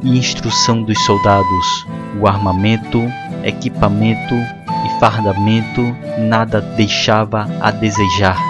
e 0.02 0.18
instrução 0.18 0.82
dos 0.82 0.98
soldados. 1.06 1.87
O 2.20 2.28
armamento, 2.28 3.00
equipamento 3.42 4.34
e 4.34 5.00
fardamento 5.00 5.80
nada 6.18 6.61
deixava 6.61 7.48
a 7.62 7.70
desejar. 7.70 8.47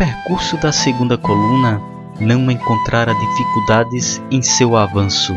Percurso 0.00 0.56
da 0.56 0.72
segunda 0.72 1.18
coluna 1.18 1.78
não 2.18 2.50
encontrara 2.50 3.14
dificuldades 3.14 4.18
em 4.30 4.40
seu 4.40 4.74
avanço, 4.74 5.34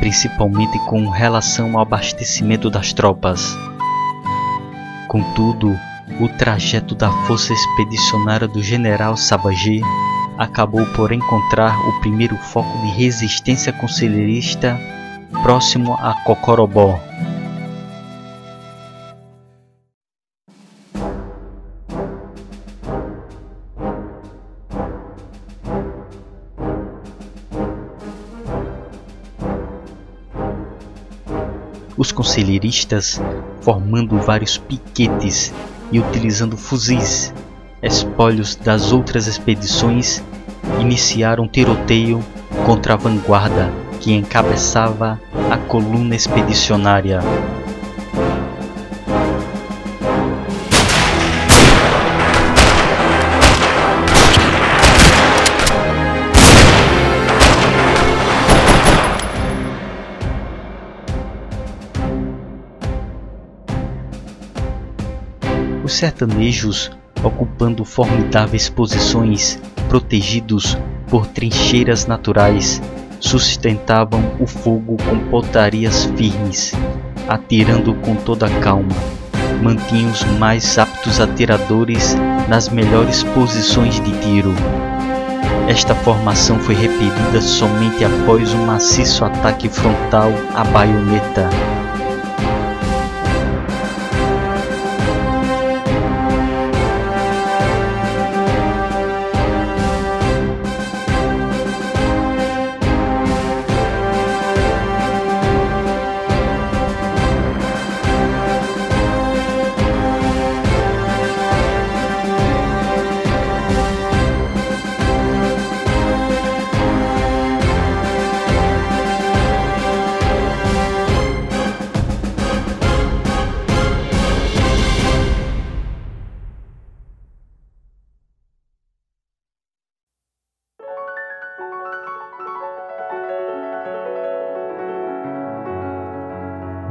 principalmente 0.00 0.78
com 0.86 1.10
relação 1.10 1.76
ao 1.76 1.82
abastecimento 1.82 2.70
das 2.70 2.94
tropas. 2.94 3.54
Contudo, 5.08 5.78
o 6.18 6.26
trajeto 6.38 6.94
da 6.94 7.10
força 7.26 7.52
expedicionária 7.52 8.48
do 8.48 8.62
general 8.62 9.14
Sabagé 9.14 9.80
acabou 10.38 10.86
por 10.94 11.12
encontrar 11.12 11.78
o 11.86 12.00
primeiro 12.00 12.36
foco 12.38 12.78
de 12.78 12.92
resistência 12.92 13.74
conselheirista 13.74 14.80
próximo 15.42 15.92
a 16.00 16.14
Cocorobó, 16.24 16.98
os 31.96 32.12
conselheiristas 32.12 33.20
formando 33.60 34.18
vários 34.18 34.58
piquetes 34.58 35.52
e 35.90 35.98
utilizando 35.98 36.56
fuzis, 36.56 37.32
espólios 37.82 38.56
das 38.56 38.92
outras 38.92 39.26
expedições, 39.26 40.22
iniciaram 40.80 41.48
tiroteio 41.48 42.22
contra 42.64 42.94
a 42.94 42.96
vanguarda 42.96 43.70
que 44.00 44.12
encabeçava 44.12 45.20
a 45.50 45.56
coluna 45.56 46.14
expedicionária. 46.14 47.20
Sertanejos, 65.96 66.90
ocupando 67.24 67.84
formidáveis 67.84 68.68
posições, 68.68 69.58
protegidos 69.88 70.76
por 71.08 71.26
trincheiras 71.26 72.06
naturais, 72.06 72.82
sustentavam 73.18 74.20
o 74.38 74.46
fogo 74.46 74.98
com 75.08 75.18
potarias 75.30 76.04
firmes, 76.16 76.74
atirando 77.26 77.94
com 77.94 78.14
toda 78.14 78.48
calma. 78.60 78.94
Mantinham 79.62 80.10
os 80.10 80.22
mais 80.38 80.78
aptos 80.78 81.18
atiradores 81.18 82.14
nas 82.46 82.68
melhores 82.68 83.22
posições 83.22 83.98
de 83.98 84.12
tiro. 84.20 84.52
Esta 85.66 85.94
formação 85.94 86.58
foi 86.58 86.74
repelida 86.74 87.40
somente 87.40 88.04
após 88.04 88.52
um 88.52 88.66
maciço 88.66 89.24
ataque 89.24 89.68
frontal 89.70 90.30
à 90.54 90.62
baioneta 90.62 91.48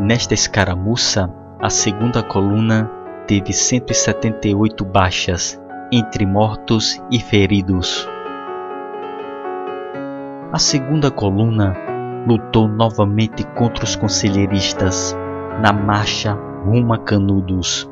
Nesta 0.06 0.36
escaramuça, 0.36 1.34
a 1.60 1.68
segunda 1.68 2.22
coluna 2.22 2.88
teve 3.26 3.52
178 3.52 4.86
baixas, 4.86 5.60
entre 5.92 6.28
mortos 6.28 7.02
e 7.12 7.20
feridos. 7.20 8.08
A 10.54 10.60
segunda 10.60 11.10
coluna 11.10 11.76
lutou 12.28 12.68
novamente 12.68 13.44
contra 13.56 13.84
os 13.84 13.96
conselheiristas 13.96 15.18
na 15.60 15.74
marcha 15.74 16.34
rumo 16.64 16.94
a 16.94 17.00
Canudos. 17.00 17.90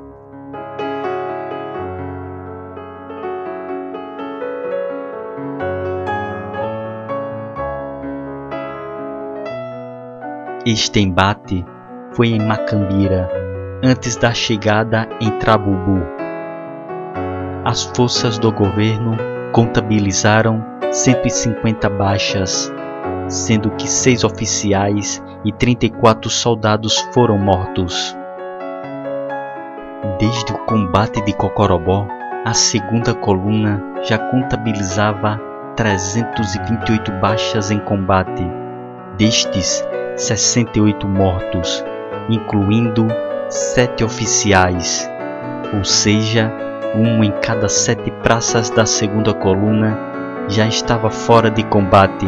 Este 10.63 10.99
embate 10.99 11.65
foi 12.15 12.29
em 12.29 12.39
Macambira, 12.39 13.29
antes 13.83 14.15
da 14.15 14.33
chegada 14.33 15.07
em 15.19 15.31
Trabubu. 15.39 16.01
As 17.65 17.83
forças 17.83 18.37
do 18.37 18.51
governo 18.51 19.17
contabilizaram 19.51 20.63
150 20.91 21.89
baixas, 21.89 22.71
sendo 23.27 23.71
que 23.71 23.87
seis 23.87 24.23
oficiais 24.23 25.23
e 25.43 25.51
34 25.51 26.29
soldados 26.29 26.99
foram 27.13 27.37
mortos. 27.37 28.15
Desde 30.19 30.53
o 30.53 30.57
combate 30.65 31.21
de 31.21 31.33
Cocorobó, 31.33 32.07
a 32.45 32.53
segunda 32.53 33.13
coluna 33.13 33.81
já 34.03 34.17
contabilizava 34.17 35.39
328 35.75 37.11
baixas 37.13 37.71
em 37.71 37.79
combate. 37.79 38.45
Destes, 39.17 39.83
68 40.15 41.07
mortos, 41.07 41.83
incluindo 42.29 43.07
sete 43.49 44.03
oficiais, 44.03 45.09
ou 45.73 45.83
seja, 45.83 46.51
um 46.95 47.23
em 47.23 47.31
cada 47.41 47.67
sete 47.67 48.11
praças 48.23 48.69
da 48.69 48.85
segunda 48.85 49.33
coluna 49.33 49.97
já 50.47 50.67
estava 50.67 51.09
fora 51.09 51.49
de 51.49 51.63
combate 51.63 52.27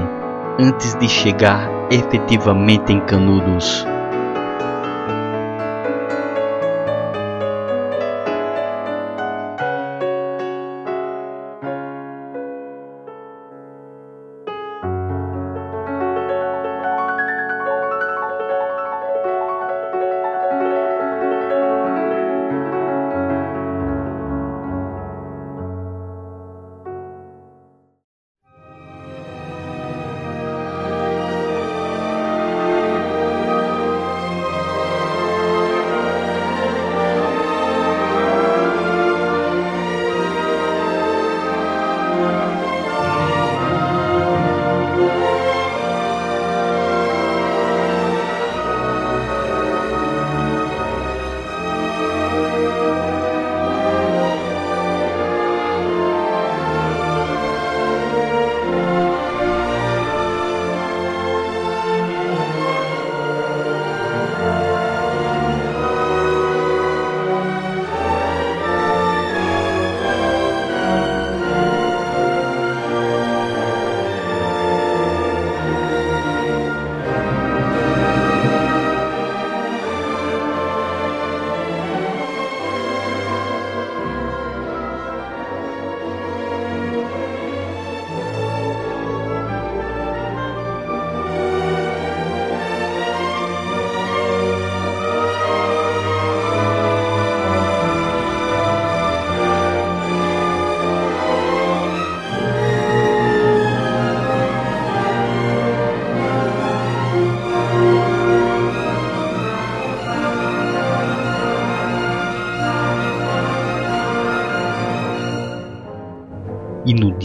antes 0.60 0.95
de 0.95 1.08
chegar 1.08 1.69
efetivamente 1.91 2.91
em 2.91 2.99
Canudos. 3.01 3.86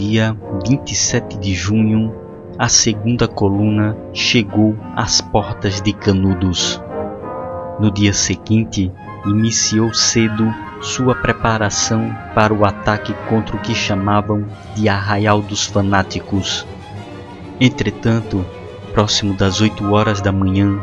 Dia 0.01 0.35
27 0.65 1.37
de 1.37 1.53
junho 1.53 2.11
a 2.57 2.67
segunda 2.67 3.27
coluna 3.27 3.95
chegou 4.11 4.75
às 4.95 5.21
portas 5.21 5.79
de 5.79 5.93
Canudos. 5.93 6.81
No 7.79 7.91
dia 7.91 8.11
seguinte, 8.11 8.91
iniciou 9.27 9.93
cedo 9.93 10.51
sua 10.81 11.13
preparação 11.13 12.11
para 12.33 12.51
o 12.51 12.65
ataque 12.65 13.13
contra 13.29 13.55
o 13.55 13.59
que 13.59 13.75
chamavam 13.75 14.47
de 14.75 14.89
Arraial 14.89 15.39
dos 15.39 15.67
Fanáticos. 15.67 16.65
Entretanto, 17.59 18.43
próximo 18.93 19.35
das 19.35 19.61
8 19.61 19.93
horas 19.93 20.19
da 20.19 20.31
manhã, 20.31 20.79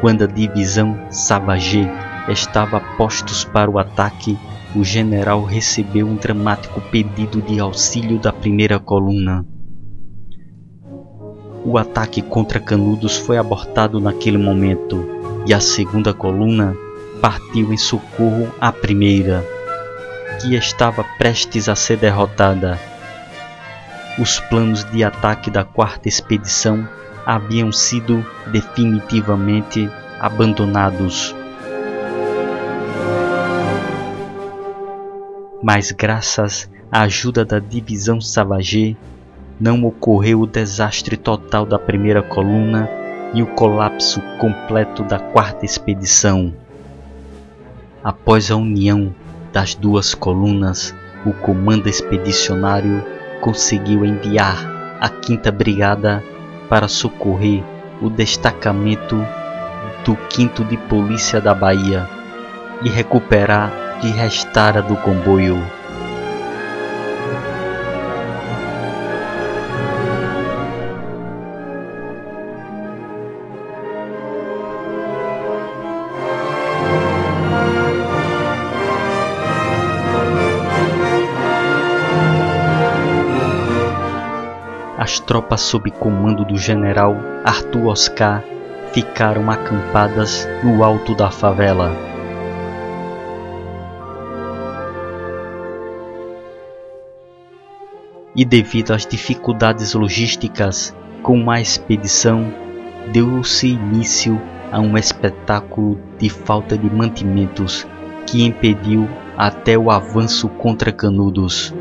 quando 0.00 0.22
a 0.22 0.28
divisão 0.28 0.96
Savagé 1.10 1.92
estava 2.28 2.76
a 2.76 2.80
postos 2.96 3.44
para 3.44 3.68
o 3.68 3.80
ataque, 3.80 4.38
o 4.74 4.84
general 4.84 5.42
recebeu 5.44 6.06
um 6.06 6.14
dramático 6.14 6.80
pedido 6.80 7.42
de 7.42 7.58
auxílio 7.58 8.18
da 8.18 8.32
primeira 8.32 8.78
coluna. 8.78 9.44
O 11.64 11.76
ataque 11.76 12.22
contra 12.22 12.60
Canudos 12.60 13.16
foi 13.16 13.36
abortado 13.36 14.00
naquele 14.00 14.38
momento 14.38 15.06
e 15.46 15.52
a 15.52 15.60
segunda 15.60 16.14
coluna 16.14 16.74
partiu 17.20 17.72
em 17.72 17.76
socorro 17.76 18.48
à 18.60 18.72
primeira, 18.72 19.44
que 20.40 20.54
estava 20.54 21.04
prestes 21.18 21.68
a 21.68 21.74
ser 21.74 21.98
derrotada. 21.98 22.78
Os 24.18 24.40
planos 24.40 24.84
de 24.90 25.04
ataque 25.04 25.50
da 25.50 25.64
quarta 25.64 26.08
expedição 26.08 26.88
haviam 27.26 27.70
sido 27.72 28.24
definitivamente 28.50 29.90
abandonados. 30.18 31.34
Mas 35.62 35.92
graças 35.92 36.70
à 36.90 37.02
ajuda 37.02 37.44
da 37.44 37.58
divisão 37.58 38.20
Savagé, 38.20 38.96
não 39.60 39.84
ocorreu 39.84 40.40
o 40.40 40.46
desastre 40.46 41.16
total 41.16 41.66
da 41.66 41.78
primeira 41.78 42.22
coluna 42.22 42.88
e 43.34 43.42
o 43.42 43.46
colapso 43.46 44.20
completo 44.38 45.04
da 45.04 45.18
quarta 45.18 45.64
expedição. 45.64 46.52
Após 48.02 48.50
a 48.50 48.56
união 48.56 49.14
das 49.52 49.74
duas 49.74 50.14
colunas, 50.14 50.94
o 51.26 51.32
comando 51.32 51.88
expedicionário 51.88 53.04
conseguiu 53.42 54.04
enviar 54.04 54.98
a 55.00 55.08
quinta 55.08 55.52
brigada 55.52 56.24
para 56.68 56.88
socorrer 56.88 57.62
o 58.00 58.08
destacamento 58.08 59.16
do 60.04 60.16
5 60.30 60.64
de 60.64 60.76
Polícia 60.76 61.40
da 61.40 61.54
Bahia 61.54 62.08
e 62.82 62.88
recuperar 62.88 63.89
que 64.00 64.08
restara 64.08 64.80
do 64.80 64.96
comboio. 64.96 65.58
As 84.96 85.18
tropas 85.18 85.60
sob 85.60 85.90
comando 85.90 86.44
do 86.44 86.56
general 86.56 87.16
Arthur 87.44 87.86
Oscar 87.86 88.42
ficaram 88.92 89.50
acampadas 89.50 90.48
no 90.62 90.82
alto 90.82 91.14
da 91.14 91.30
favela. 91.30 92.09
E 98.34 98.44
devido 98.44 98.92
às 98.92 99.04
dificuldades 99.04 99.94
logísticas 99.94 100.94
com 101.22 101.50
a 101.50 101.60
expedição, 101.60 102.52
deu-se 103.12 103.68
início 103.68 104.40
a 104.70 104.80
um 104.80 104.96
espetáculo 104.96 105.98
de 106.18 106.28
falta 106.28 106.78
de 106.78 106.88
mantimentos 106.88 107.86
que 108.26 108.44
impediu 108.44 109.08
até 109.36 109.76
o 109.76 109.90
avanço 109.90 110.48
contra 110.48 110.92
Canudos. 110.92 111.74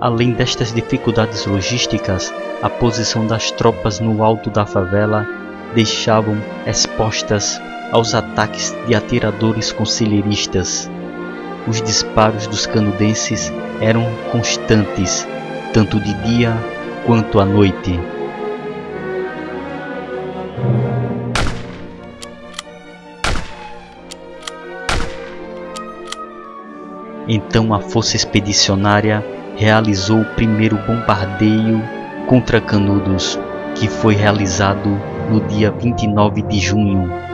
Além 0.00 0.32
destas 0.32 0.72
dificuldades 0.72 1.44
logísticas, 1.46 2.32
a 2.62 2.68
posição 2.68 3.26
das 3.26 3.50
tropas 3.50 4.00
no 4.00 4.22
alto 4.24 4.50
da 4.50 4.64
favela 4.64 5.26
deixavam 5.74 6.36
expostas 6.66 7.60
aos 7.92 8.14
ataques 8.14 8.76
de 8.86 8.94
atiradores 8.94 9.72
conselheiristas. 9.72 10.90
Os 11.68 11.82
disparos 11.82 12.46
dos 12.46 12.64
canudenses 12.64 13.52
eram 13.78 14.02
constantes, 14.32 15.28
tanto 15.74 16.00
de 16.00 16.14
dia 16.22 16.56
quanto 17.04 17.38
à 17.38 17.44
noite. 17.44 18.00
Então 27.28 27.74
a 27.74 27.80
força 27.80 28.16
expedicionária 28.16 29.22
realizou 29.54 30.22
o 30.22 30.34
primeiro 30.36 30.78
bombardeio 30.86 31.82
contra 32.26 32.62
Canudos, 32.62 33.38
que 33.74 33.88
foi 33.88 34.14
realizado 34.14 34.88
no 35.28 35.38
dia 35.42 35.70
29 35.70 36.40
de 36.40 36.58
junho 36.58 37.27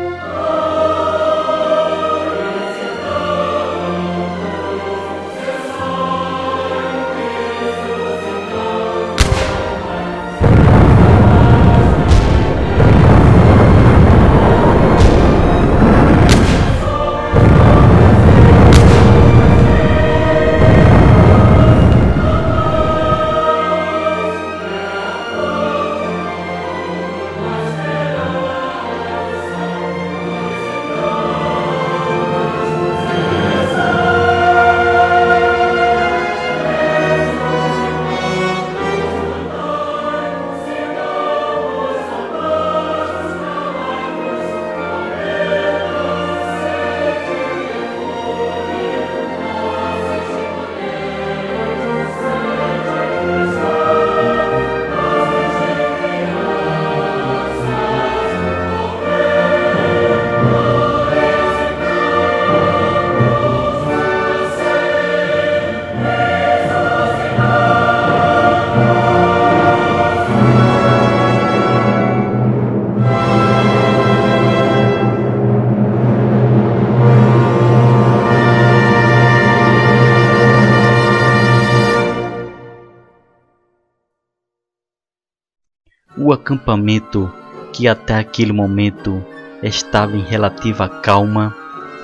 acampamento, 86.44 87.32
que 87.72 87.88
até 87.88 88.14
aquele 88.14 88.52
momento 88.52 89.24
estava 89.62 90.14
em 90.14 90.22
relativa 90.22 90.86
calma, 90.86 91.56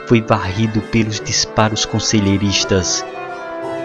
foi 0.07 0.23
varrido 0.23 0.81
pelos 0.81 1.21
disparos 1.21 1.85
conselheiristas. 1.85 3.05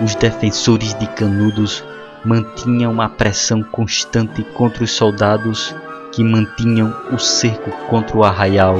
Os 0.01 0.15
defensores 0.15 0.93
de 0.93 1.07
Canudos 1.07 1.83
mantinham 2.23 3.01
a 3.01 3.09
pressão 3.09 3.61
constante 3.61 4.43
contra 4.55 4.85
os 4.85 4.91
soldados 4.91 5.75
que 6.13 6.23
mantinham 6.23 6.95
o 7.11 7.19
cerco 7.19 7.69
contra 7.89 8.17
o 8.17 8.23
arraial. 8.23 8.77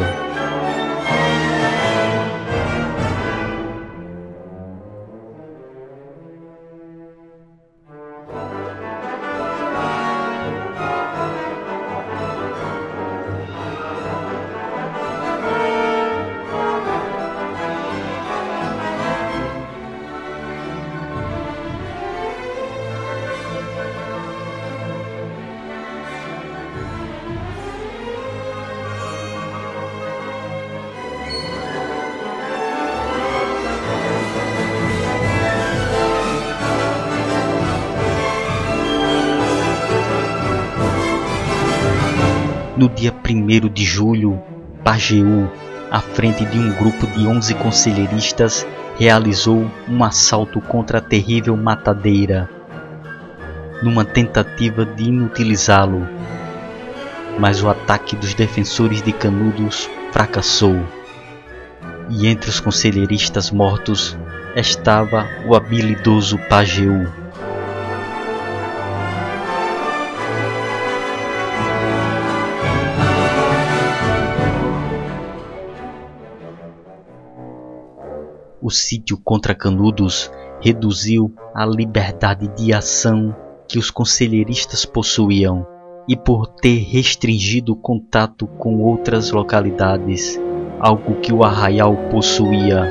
Pajeú, 44.95 45.51
à 45.91 45.99
frente 45.99 46.45
de 46.45 46.57
um 46.57 46.71
grupo 46.71 47.05
de 47.07 47.27
11 47.27 47.53
conselheiristas, 47.55 48.65
realizou 48.97 49.69
um 49.89 50.03
assalto 50.05 50.61
contra 50.61 50.99
a 50.99 51.01
terrível 51.01 51.57
matadeira, 51.57 52.49
numa 53.83 54.05
tentativa 54.05 54.85
de 54.85 55.03
inutilizá-lo. 55.03 56.07
Mas 57.37 57.61
o 57.61 57.67
ataque 57.67 58.15
dos 58.15 58.33
defensores 58.33 59.01
de 59.01 59.11
Canudos 59.11 59.89
fracassou. 60.13 60.81
E 62.09 62.27
entre 62.27 62.49
os 62.49 62.61
conselheiristas 62.61 63.51
mortos 63.51 64.17
estava 64.55 65.27
o 65.45 65.57
habilidoso 65.57 66.37
Pajeú. 66.47 67.05
O 78.65 78.71
sítio 78.71 79.15
contra 79.23 79.53
Canudos 79.53 80.31
reduziu 80.59 81.31
a 81.53 81.67
liberdade 81.67 82.47
de 82.57 82.73
ação 82.73 83.35
que 83.67 83.77
os 83.77 83.91
conselheiristas 83.91 84.83
possuíam 84.85 85.67
e 86.07 86.17
por 86.17 86.47
ter 86.47 86.79
restringido 86.79 87.73
o 87.73 87.75
contato 87.75 88.47
com 88.47 88.81
outras 88.81 89.29
localidades, 89.29 90.41
algo 90.79 91.13
que 91.21 91.31
o 91.31 91.43
arraial 91.43 91.95
possuía. 92.09 92.89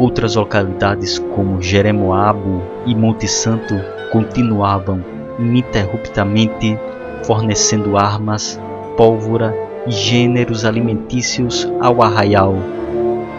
Outras 0.00 0.34
localidades 0.34 1.20
como 1.20 1.62
Jeremoabo 1.62 2.62
e 2.86 2.92
Monte 2.92 3.28
Santo 3.28 3.76
continuavam 4.10 5.00
ininterruptamente 5.38 6.76
fornecendo 7.22 7.96
armas, 7.96 8.60
pólvora 8.96 9.54
e 9.86 9.92
gêneros 9.92 10.64
alimentícios 10.64 11.70
ao 11.80 12.02
arraial 12.02 12.79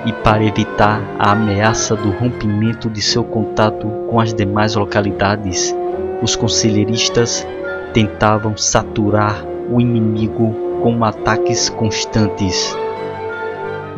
e 0.06 0.12
para 0.12 0.44
evitar 0.44 1.02
a 1.20 1.32
ameaça 1.32 1.96
do 1.96 2.12
rompimento 2.12 2.90
de 2.90 3.02
seu 3.02 3.24
contato 3.24 3.88
com 4.10 4.20
as 4.20 4.34
demais 4.34 4.76
localidades, 4.76 5.76
os 6.22 6.36
conselheiristas 6.36 7.46
tentavam 7.94 8.58
saturar 8.58 9.44
o 9.70 9.80
inimigo 9.80 10.56
com 10.82 11.04
ataques 11.04 11.70
constantes. 11.70 12.76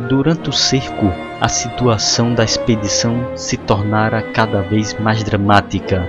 Durante 0.08 0.50
o 0.50 0.52
cerco, 0.52 1.10
a 1.40 1.48
situação 1.48 2.34
da 2.34 2.44
expedição 2.44 3.36
se 3.36 3.56
tornara 3.56 4.20
cada 4.22 4.60
vez 4.60 4.94
mais 4.98 5.22
dramática. 5.22 6.06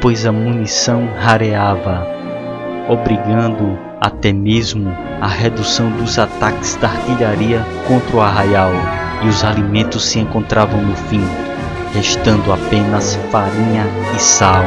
pois 0.00 0.24
a 0.24 0.30
munição 0.30 1.08
rareava, 1.18 2.06
obrigando 2.88 3.76
até 4.00 4.32
mesmo 4.32 4.96
a 5.20 5.26
redução 5.26 5.90
dos 5.90 6.20
ataques 6.20 6.76
da 6.76 6.88
artilharia 6.88 7.64
contra 7.88 8.16
o 8.16 8.20
arraial, 8.20 8.70
e 9.22 9.28
os 9.28 9.44
alimentos 9.44 10.04
se 10.04 10.18
encontravam 10.18 10.80
no 10.80 10.94
fim, 10.94 11.22
restando 11.92 12.52
apenas 12.52 13.16
farinha 13.30 13.86
e 14.14 14.18
sal. 14.20 14.64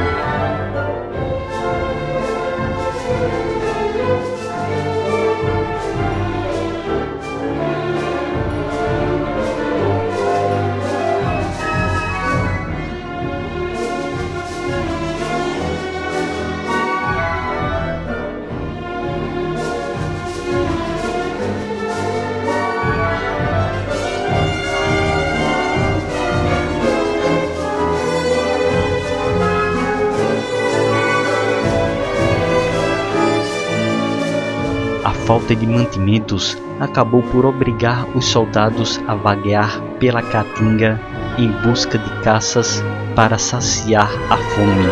Falta 35.51 35.55
de 35.55 35.67
mantimentos 35.67 36.57
acabou 36.79 37.21
por 37.21 37.45
obrigar 37.45 38.05
os 38.15 38.25
soldados 38.25 38.99
a 39.07 39.15
vaguear 39.15 39.81
pela 39.99 40.21
caatinga 40.21 40.99
em 41.37 41.49
busca 41.63 41.97
de 41.97 42.09
caças 42.21 42.83
para 43.15 43.37
saciar 43.37 44.09
a 44.29 44.37
fome. 44.37 44.89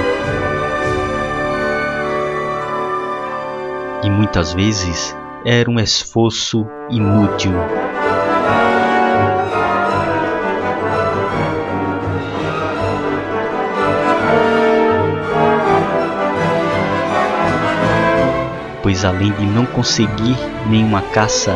E 4.03 4.09
muitas 4.09 4.53
vezes 4.53 5.15
era 5.45 5.69
um 5.69 5.79
esforço 5.79 6.65
inútil. 6.89 7.53
Pois 18.89 19.05
além 19.05 19.31
de 19.33 19.45
não 19.45 19.67
conseguir 19.67 20.35
nenhuma 20.67 21.03
caça, 21.13 21.55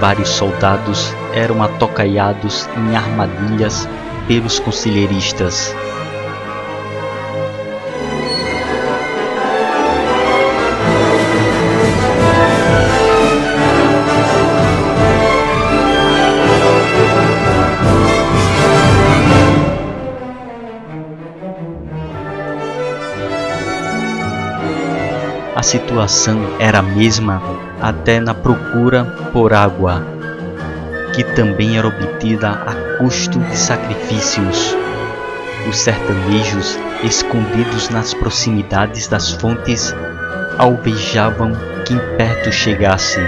vários 0.00 0.28
soldados 0.28 1.14
eram 1.32 1.62
atocaiados 1.62 2.68
em 2.76 2.96
armadilhas 2.96 3.88
pelos 4.26 4.58
conselheiristas. 4.58 5.72
Situação 25.64 26.38
era 26.58 26.78
a 26.80 26.82
mesma 26.82 27.42
até 27.80 28.20
na 28.20 28.34
procura 28.34 29.04
por 29.32 29.52
água, 29.52 30.04
que 31.14 31.24
também 31.24 31.78
era 31.78 31.88
obtida 31.88 32.50
a 32.50 32.98
custo 32.98 33.38
de 33.38 33.56
sacrifícios. 33.56 34.76
Os 35.68 35.78
sertanejos, 35.78 36.78
escondidos 37.02 37.88
nas 37.88 38.12
proximidades 38.12 39.08
das 39.08 39.32
fontes, 39.32 39.94
alvejavam 40.58 41.52
quem 41.86 41.98
perto 42.16 42.52
chegasse 42.52 43.20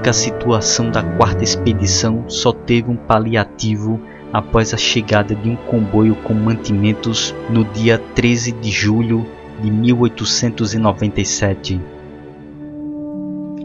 crônica 0.00 0.12
situação 0.14 0.90
da 0.90 1.02
quarta 1.02 1.44
expedição 1.44 2.24
só 2.26 2.52
teve 2.52 2.90
um 2.90 2.96
paliativo 2.96 4.00
após 4.32 4.72
a 4.72 4.78
chegada 4.78 5.34
de 5.34 5.46
um 5.48 5.56
comboio 5.56 6.14
com 6.16 6.32
mantimentos 6.32 7.34
no 7.50 7.64
dia 7.64 7.98
13 7.98 8.52
de 8.52 8.70
julho 8.70 9.26
de 9.60 9.70
1897. 9.70 11.78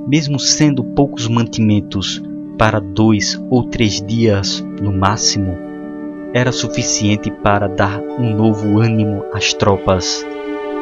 Mesmo 0.07 0.37
sendo 0.37 0.83
poucos 0.83 1.29
mantimentos 1.29 2.21
para 2.57 2.81
dois 2.81 3.41
ou 3.49 3.63
três 3.63 4.01
dias 4.01 4.59
no 4.81 4.91
máximo, 4.91 5.57
era 6.33 6.51
suficiente 6.51 7.31
para 7.31 7.69
dar 7.69 8.01
um 8.01 8.35
novo 8.35 8.81
ânimo 8.81 9.23
às 9.33 9.53
tropas. 9.53 10.27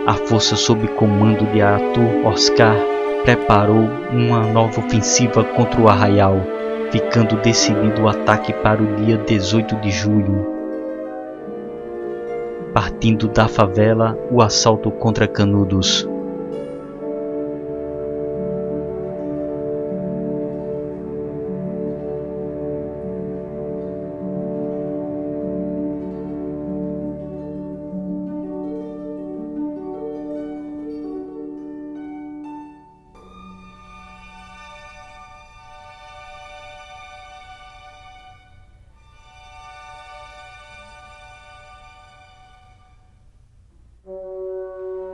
A 0.08 0.14
força 0.14 0.56
sob 0.56 0.88
comando 0.90 1.46
de 1.52 1.62
Arthur 1.62 2.26
Oscar 2.26 2.76
preparou 3.24 3.90
uma 4.12 4.42
nova 4.42 4.80
ofensiva 4.80 5.44
contra 5.44 5.82
o 5.82 5.88
arraial, 5.88 6.38
ficando 6.92 7.38
decidido 7.38 8.04
o 8.04 8.08
ataque 8.08 8.54
para 8.54 8.82
o 8.82 8.96
dia 8.96 9.18
18 9.18 9.78
de 9.78 9.90
julho. 9.90 10.46
Partindo 12.74 13.28
da 13.28 13.48
favela, 13.48 14.18
o 14.30 14.42
assalto 14.42 14.92
contra 14.92 15.28
Canudos. 15.28 16.08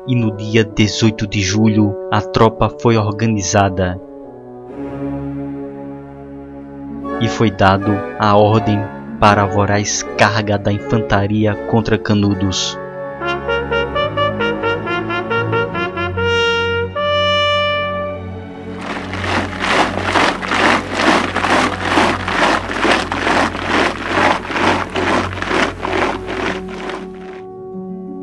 E 0.10 0.16
no 0.16 0.36
dia 0.36 0.66
18 0.66 1.28
de 1.28 1.40
julho 1.40 1.96
a 2.12 2.20
tropa 2.20 2.68
foi 2.82 2.98
organizada 2.98 4.02
e 7.22 7.28
foi 7.28 7.52
dado 7.52 7.92
a 8.18 8.36
ordem 8.36 8.80
para 9.20 9.44
a 9.44 9.46
voraz 9.46 10.02
carga 10.18 10.58
da 10.58 10.72
infantaria 10.72 11.54
contra 11.68 11.96
Canudos. 11.96 12.76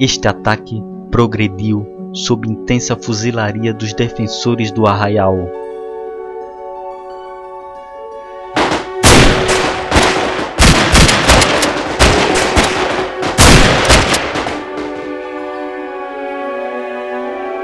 Este 0.01 0.26
ataque 0.26 0.82
progrediu 1.11 2.11
sob 2.12 2.48
intensa 2.48 2.96
fuzilaria 2.96 3.72
dos 3.72 3.92
defensores 3.92 4.70
do 4.70 4.86
arraial. 4.86 5.50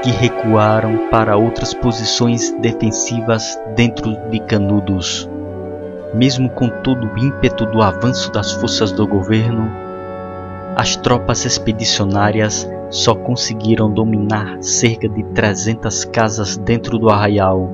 Que 0.03 0.11
recuaram 0.11 1.07
para 1.09 1.37
outras 1.37 1.73
posições 1.73 2.51
defensivas 2.59 3.57
dentro 3.75 4.15
de 4.29 4.39
Canudos. 4.39 5.29
Mesmo 6.13 6.49
com 6.49 6.69
todo 6.69 7.07
o 7.07 7.17
ímpeto 7.17 7.65
do 7.65 7.81
avanço 7.81 8.31
das 8.31 8.51
forças 8.51 8.91
do 8.91 9.07
governo, 9.07 9.71
as 10.75 10.95
tropas 10.95 11.45
expedicionárias 11.45 12.67
só 12.93 13.15
conseguiram 13.15 13.91
dominar 13.91 14.61
cerca 14.61 15.09
de 15.09 15.23
300 15.33 16.05
casas 16.05 16.55
dentro 16.55 16.99
do 16.99 17.09
arraial. 17.09 17.67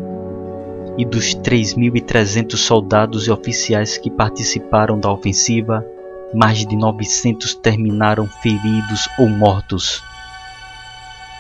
E 0.98 1.04
dos 1.04 1.36
3.300 1.36 2.56
soldados 2.56 3.28
e 3.28 3.32
oficiais 3.32 3.98
que 3.98 4.10
participaram 4.10 4.98
da 4.98 5.12
ofensiva, 5.12 5.86
mais 6.34 6.66
de 6.66 6.76
900 6.76 7.54
terminaram 7.56 8.28
feridos 8.28 9.10
ou 9.20 9.28
mortos. 9.28 10.02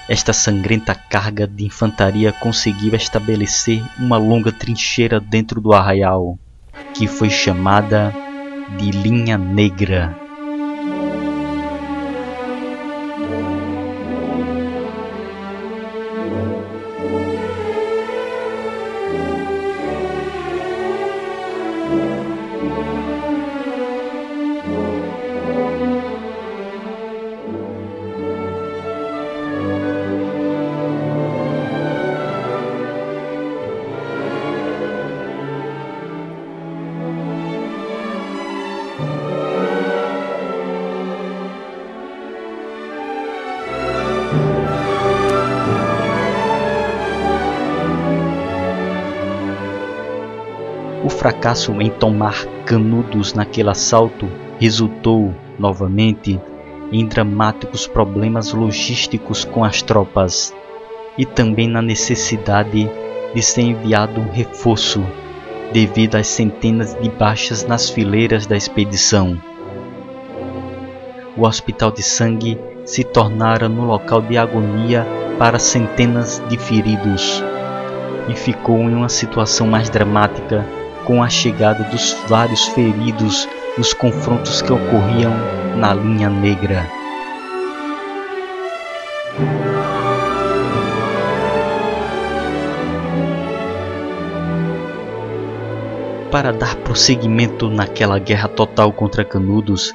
Esta 0.09 0.33
sangrenta 0.33 0.93
carga 0.93 1.47
de 1.47 1.65
infantaria 1.65 2.33
conseguiu 2.33 2.95
estabelecer 2.95 3.81
uma 3.97 4.17
longa 4.17 4.51
trincheira 4.51 5.21
dentro 5.21 5.61
do 5.61 5.71
arraial, 5.71 6.37
que 6.93 7.07
foi 7.07 7.29
chamada 7.29 8.13
de 8.77 8.91
Linha 8.91 9.37
Negra. 9.37 10.28
Fracasso 51.19 51.73
em 51.81 51.89
tomar 51.89 52.45
Canudos 52.65 53.33
naquele 53.33 53.69
assalto 53.69 54.29
resultou, 54.57 55.35
novamente, 55.59 56.39
em 56.93 57.05
dramáticos 57.05 57.85
problemas 57.85 58.53
logísticos 58.53 59.43
com 59.43 59.65
as 59.65 59.81
tropas 59.81 60.55
e 61.17 61.25
também 61.25 61.67
na 61.67 61.81
necessidade 61.81 62.89
de 63.35 63.41
ser 63.41 63.63
enviado 63.63 64.21
um 64.21 64.31
reforço 64.31 65.03
devido 65.73 66.15
às 66.15 66.27
centenas 66.27 66.95
de 66.95 67.09
baixas 67.09 67.65
nas 67.65 67.89
fileiras 67.89 68.47
da 68.47 68.55
expedição. 68.55 69.39
O 71.35 71.45
hospital 71.45 71.91
de 71.91 72.01
sangue 72.01 72.57
se 72.85 73.03
tornara 73.03 73.67
no 73.67 73.85
local 73.85 74.21
de 74.21 74.37
agonia 74.37 75.05
para 75.37 75.59
centenas 75.59 76.41
de 76.47 76.57
feridos 76.57 77.43
e 78.29 78.35
ficou 78.35 78.77
em 78.77 78.95
uma 78.95 79.09
situação 79.09 79.67
mais 79.67 79.89
dramática 79.89 80.65
com 81.05 81.23
a 81.23 81.29
chegada 81.29 81.83
dos 81.85 82.13
vários 82.27 82.65
feridos 82.67 83.47
nos 83.77 83.93
confrontos 83.93 84.61
que 84.61 84.71
ocorriam 84.71 85.33
na 85.77 85.93
linha 85.93 86.29
negra. 86.29 86.85
Para 96.31 96.51
dar 96.51 96.75
prosseguimento 96.75 97.69
naquela 97.69 98.19
guerra 98.19 98.47
total 98.47 98.93
contra 98.93 99.25
Canudos, 99.25 99.93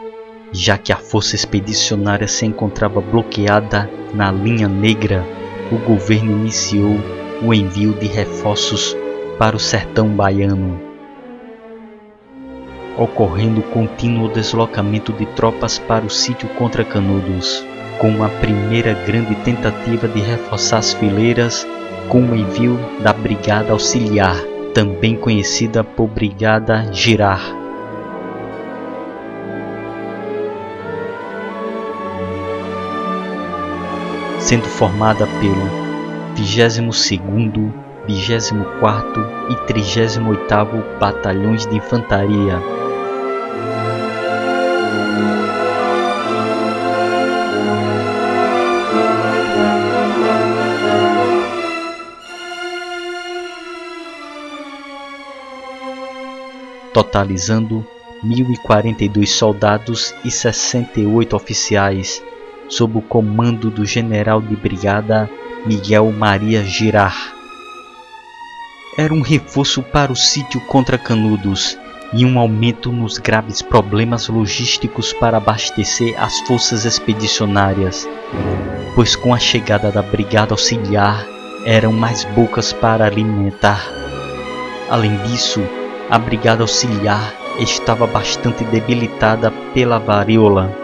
já 0.50 0.76
que 0.76 0.92
a 0.92 0.96
força 0.96 1.36
expedicionária 1.36 2.26
se 2.26 2.44
encontrava 2.44 3.00
bloqueada 3.00 3.88
na 4.12 4.32
linha 4.32 4.66
negra, 4.66 5.24
o 5.70 5.76
governo 5.76 6.32
iniciou 6.32 6.96
o 7.42 7.54
envio 7.54 7.92
de 7.92 8.06
reforços 8.06 8.96
para 9.38 9.56
o 9.56 9.60
sertão 9.60 10.08
baiano, 10.08 10.93
ocorrendo 12.96 13.62
contínuo 13.62 14.28
deslocamento 14.28 15.12
de 15.12 15.26
tropas 15.26 15.78
para 15.78 16.04
o 16.04 16.10
sítio 16.10 16.48
contra 16.50 16.84
Canudos, 16.84 17.64
com 17.98 18.22
a 18.22 18.28
primeira 18.28 18.94
grande 18.94 19.34
tentativa 19.36 20.06
de 20.06 20.20
reforçar 20.20 20.78
as 20.78 20.92
fileiras 20.92 21.66
com 22.08 22.20
o 22.20 22.36
envio 22.36 22.78
da 23.00 23.12
Brigada 23.12 23.72
Auxiliar, 23.72 24.36
também 24.72 25.16
conhecida 25.16 25.82
por 25.82 26.06
Brigada 26.06 26.92
Girar. 26.92 27.42
Sendo 34.38 34.66
formada 34.66 35.26
pelo 35.40 35.84
22º, 36.36 37.72
24º 38.06 39.26
e 39.48 39.72
38º 39.72 40.98
Batalhões 40.98 41.66
de 41.66 41.76
Infantaria. 41.76 42.83
Totalizando 56.94 57.84
1.042 58.24 59.26
soldados 59.26 60.14
e 60.24 60.30
68 60.30 61.36
oficiais, 61.36 62.22
sob 62.68 62.98
o 62.98 63.02
comando 63.02 63.68
do 63.68 63.84
general 63.84 64.40
de 64.40 64.56
brigada 64.56 65.28
Miguel 65.66 66.10
Maria 66.12 66.62
Girar. 66.62 67.34
Era 68.96 69.12
um 69.12 69.20
reforço 69.20 69.82
para 69.82 70.12
o 70.12 70.16
sítio 70.16 70.60
contra 70.68 70.96
Canudos 70.96 71.76
e 72.12 72.24
um 72.24 72.38
aumento 72.38 72.92
nos 72.92 73.18
graves 73.18 73.60
problemas 73.60 74.28
logísticos 74.28 75.12
para 75.12 75.38
abastecer 75.38 76.14
as 76.22 76.38
forças 76.42 76.84
expedicionárias, 76.84 78.08
pois 78.94 79.16
com 79.16 79.34
a 79.34 79.38
chegada 79.38 79.90
da 79.90 80.00
brigada 80.00 80.54
auxiliar 80.54 81.26
eram 81.66 81.92
mais 81.92 82.22
bocas 82.24 82.72
para 82.72 83.04
alimentar. 83.04 83.84
Além 84.88 85.16
disso, 85.24 85.60
a 86.14 86.18
brigada 86.18 86.62
auxiliar 86.62 87.34
estava 87.58 88.06
bastante 88.06 88.62
debilitada 88.62 89.50
pela 89.50 89.98
varíola 89.98 90.83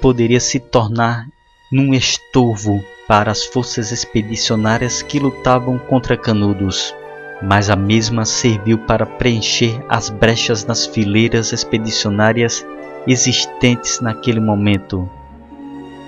poderia 0.00 0.40
se 0.40 0.58
tornar 0.58 1.26
num 1.70 1.92
estorvo 1.92 2.82
para 3.06 3.30
as 3.30 3.44
forças 3.44 3.92
expedicionárias 3.92 5.02
que 5.02 5.18
lutavam 5.18 5.78
contra 5.78 6.16
Canudos, 6.16 6.94
mas 7.42 7.70
a 7.70 7.76
mesma 7.76 8.24
serviu 8.24 8.78
para 8.78 9.06
preencher 9.06 9.82
as 9.88 10.10
brechas 10.10 10.64
nas 10.64 10.86
fileiras 10.86 11.52
expedicionárias 11.52 12.66
existentes 13.06 14.00
naquele 14.00 14.40
momento. 14.40 15.08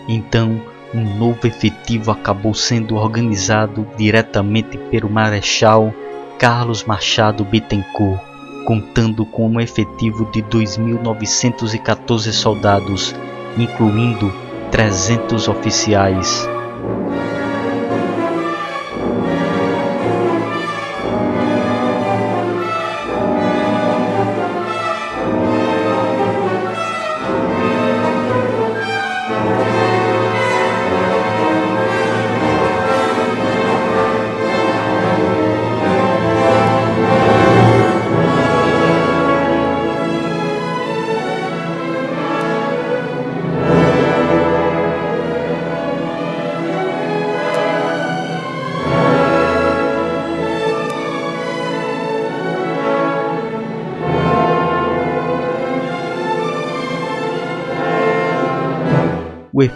Então, 0.08 0.60
um 0.92 1.18
novo 1.18 1.46
efetivo 1.46 2.10
acabou 2.10 2.52
sendo 2.52 2.96
organizado 2.96 3.86
diretamente 3.96 4.76
pelo 4.90 5.08
Marechal 5.08 5.94
Carlos 6.38 6.84
Machado 6.84 7.44
Bittencourt, 7.44 8.20
contando 8.64 9.24
com 9.24 9.48
um 9.48 9.60
efetivo 9.60 10.30
de 10.32 10.42
2.914 10.42 12.32
soldados 12.32 13.14
incluindo 13.56 14.32
300 14.70 15.48
oficiais. 15.48 16.48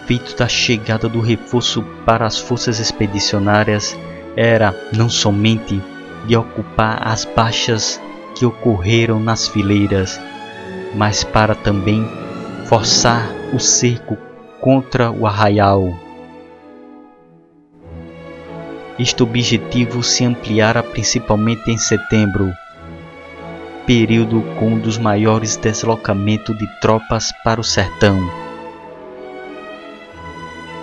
Efeito 0.05 0.37
da 0.37 0.47
chegada 0.47 1.09
do 1.09 1.19
reforço 1.19 1.81
para 2.05 2.27
as 2.27 2.37
forças 2.37 2.79
expedicionárias 2.79 3.97
era 4.37 4.75
não 4.95 5.09
somente 5.09 5.81
de 6.27 6.37
ocupar 6.37 7.07
as 7.07 7.25
baixas 7.25 7.99
que 8.35 8.45
ocorreram 8.45 9.19
nas 9.19 9.47
fileiras, 9.47 10.21
mas 10.93 11.23
para 11.23 11.55
também 11.55 12.07
forçar 12.65 13.27
o 13.51 13.59
cerco 13.59 14.15
contra 14.61 15.09
o 15.09 15.25
arraial. 15.25 15.97
Este 18.99 19.23
objetivo 19.23 20.03
se 20.03 20.23
ampliara 20.23 20.83
principalmente 20.83 21.71
em 21.71 21.79
setembro, 21.79 22.53
período 23.87 24.41
com 24.59 24.73
um 24.73 24.79
dos 24.79 24.99
maiores 24.99 25.55
deslocamentos 25.57 26.55
de 26.57 26.67
tropas 26.79 27.31
para 27.43 27.59
o 27.59 27.63
sertão, 27.63 28.44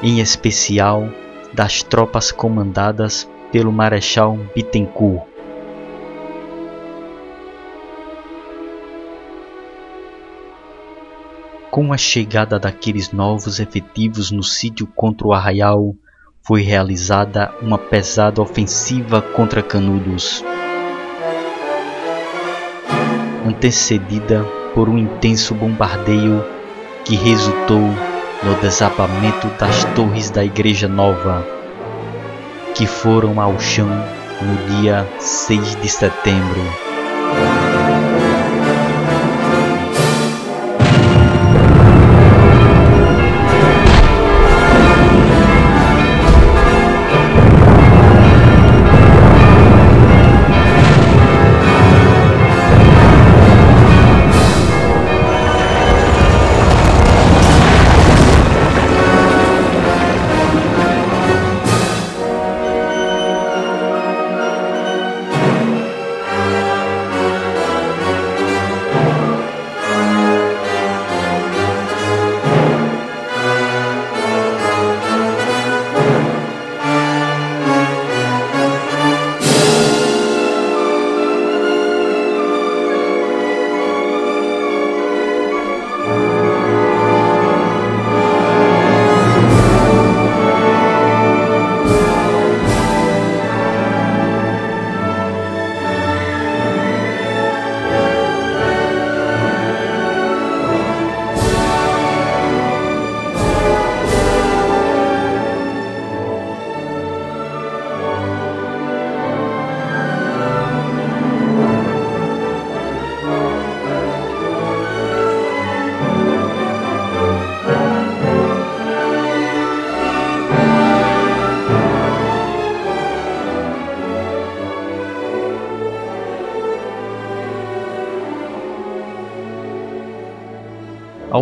em 0.02 0.20
especial 0.20 1.08
das 1.52 1.82
tropas 1.82 2.32
comandadas 2.32 3.28
pelo 3.50 3.70
Marechal 3.70 4.36
Bittencourt. 4.54 5.22
Com 11.70 11.92
a 11.92 11.96
chegada 11.96 12.58
daqueles 12.58 13.12
novos 13.12 13.58
efetivos 13.60 14.30
no 14.30 14.42
sítio 14.42 14.86
contra 14.86 15.26
o 15.26 15.32
arraial, 15.32 15.94
foi 16.42 16.62
realizada 16.62 17.54
uma 17.62 17.78
pesada 17.78 18.42
ofensiva 18.42 19.22
contra 19.22 19.62
Canudos. 19.62 20.44
antecedida 23.44 24.44
por 24.74 24.88
um 24.88 24.96
intenso 24.96 25.54
bombardeio 25.54 26.44
que 27.04 27.14
resultou 27.14 27.90
no 28.42 28.54
desabamento 28.56 29.46
das 29.58 29.84
torres 29.94 30.30
da 30.30 30.44
Igreja 30.44 30.88
Nova, 30.88 31.46
que 32.74 32.86
foram 32.86 33.40
ao 33.40 33.58
chão 33.60 33.88
no 34.40 34.80
dia 34.80 35.06
6 35.18 35.80
de 35.80 35.88
setembro. 35.88 36.91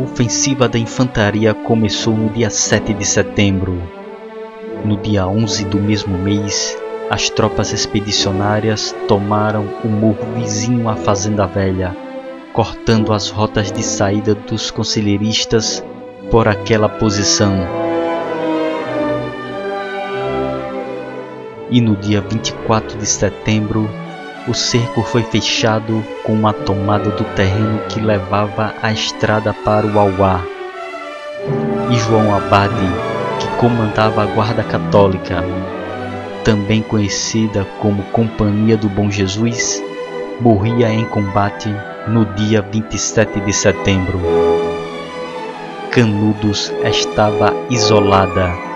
Ofensiva 0.00 0.68
da 0.68 0.78
infantaria 0.78 1.52
começou 1.52 2.16
no 2.16 2.30
dia 2.30 2.50
7 2.50 2.94
de 2.94 3.04
setembro. 3.04 3.80
No 4.84 4.96
dia 4.96 5.26
11 5.26 5.64
do 5.66 5.78
mesmo 5.78 6.16
mês, 6.16 6.76
as 7.10 7.28
tropas 7.28 7.72
expedicionárias 7.72 8.94
tomaram 9.06 9.66
o 9.84 9.88
morro 9.88 10.34
vizinho 10.34 10.88
à 10.88 10.96
Fazenda 10.96 11.46
Velha, 11.46 11.94
cortando 12.52 13.12
as 13.12 13.28
rotas 13.28 13.70
de 13.70 13.82
saída 13.82 14.34
dos 14.34 14.70
conselheiristas 14.70 15.84
por 16.30 16.48
aquela 16.48 16.88
posição. 16.88 17.54
E 21.70 21.80
no 21.80 21.94
dia 21.96 22.20
24 22.20 22.98
de 22.98 23.06
setembro, 23.06 23.88
o 24.50 24.54
cerco 24.54 25.04
foi 25.04 25.22
fechado 25.22 26.04
com 26.24 26.32
uma 26.32 26.52
tomada 26.52 27.10
do 27.10 27.22
terreno 27.36 27.78
que 27.88 28.00
levava 28.00 28.74
a 28.82 28.92
estrada 28.92 29.54
para 29.54 29.86
o 29.86 29.96
Auá. 29.96 30.40
E 31.88 31.96
João 31.96 32.34
Abade, 32.34 32.74
que 33.38 33.46
comandava 33.58 34.24
a 34.24 34.26
Guarda 34.26 34.64
Católica, 34.64 35.44
também 36.42 36.82
conhecida 36.82 37.64
como 37.78 38.02
Companhia 38.10 38.76
do 38.76 38.88
Bom 38.88 39.08
Jesus, 39.08 39.80
morria 40.40 40.92
em 40.92 41.04
combate 41.04 41.72
no 42.08 42.24
dia 42.34 42.60
27 42.60 43.38
de 43.38 43.52
setembro. 43.52 44.20
Canudos 45.92 46.72
estava 46.82 47.54
isolada 47.70 48.69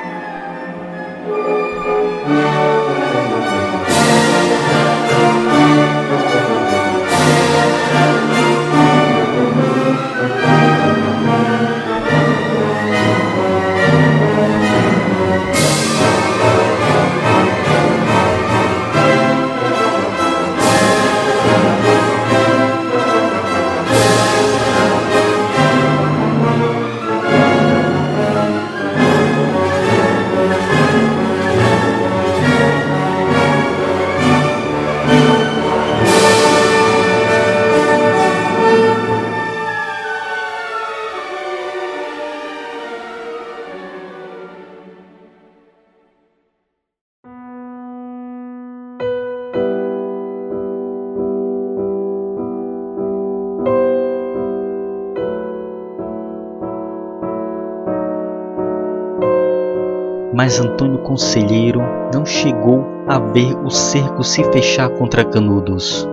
mas 60.45 60.61
Antônio 60.61 60.99
Conselheiro 60.99 61.81
não 62.13 62.27
chegou 62.27 62.85
a 63.09 63.19
ver 63.19 63.57
o 63.65 63.71
cerco 63.71 64.23
se 64.23 64.45
fechar 64.53 64.91
contra 64.91 65.25
Canudos. 65.25 66.07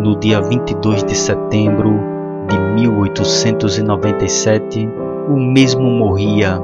No 0.00 0.18
dia 0.18 0.40
22 0.40 1.04
de 1.04 1.14
setembro 1.14 1.92
de 2.48 2.58
1897, 2.82 4.90
o 5.28 5.36
mesmo 5.36 5.88
morria, 5.88 6.60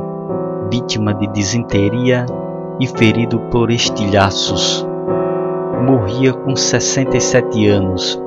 vítima 0.68 1.14
de 1.14 1.28
disenteria 1.28 2.26
e 2.80 2.88
ferido 2.88 3.38
por 3.42 3.70
estilhaços. 3.70 4.84
Morria 5.86 6.32
com 6.32 6.56
67 6.56 7.68
anos, 7.68 8.20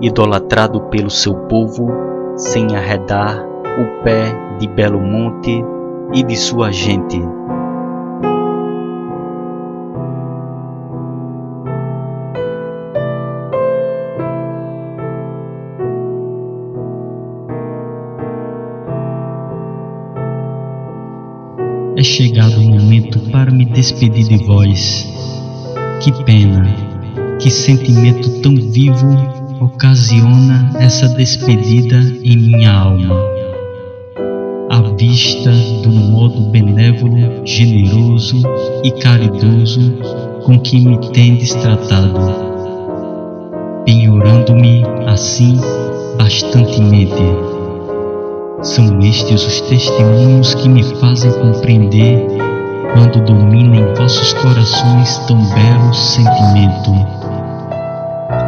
idolatrado 0.00 0.82
pelo 0.82 1.10
seu 1.10 1.34
povo, 1.34 1.88
sem 2.36 2.76
arredar 2.76 3.44
o 3.80 4.04
pé 4.04 4.26
de 4.60 4.68
Belo 4.68 5.00
Monte 5.00 5.64
e 6.12 6.22
de 6.22 6.36
sua 6.36 6.70
gente. 6.70 7.20
É 21.98 22.02
chegado 22.02 22.58
o 22.58 22.62
momento 22.62 23.18
para 23.30 23.50
me 23.50 23.64
despedir 23.64 24.24
de 24.24 24.44
vós. 24.44 25.08
Que 26.02 26.12
pena, 26.24 26.66
que 27.40 27.50
sentimento 27.50 28.42
tão 28.42 28.54
vivo 28.54 29.16
ocasiona 29.60 30.70
essa 30.78 31.08
despedida 31.08 31.96
em 32.22 32.36
minha 32.36 32.70
alma. 32.70 33.35
Vista 34.98 35.50
do 35.82 35.90
modo 35.90 36.40
benévolo, 36.50 37.46
generoso 37.46 38.42
e 38.82 38.90
caridoso 38.92 39.92
com 40.44 40.58
que 40.58 40.80
me 40.80 40.98
tendes 41.12 41.54
tratado, 41.54 42.18
penhorando-me 43.84 44.82
assim 45.06 45.60
bastantemente 46.16 47.56
são 48.62 48.98
estes 49.00 49.46
os 49.46 49.60
testemunhos 49.62 50.54
que 50.54 50.68
me 50.68 50.82
fazem 50.98 51.30
compreender 51.30 52.26
quando 52.92 53.24
domina 53.24 53.76
em 53.76 53.94
vossos 53.94 54.32
corações 54.32 55.18
tão 55.28 55.36
belo 55.36 55.94
sentimento. 55.94 56.90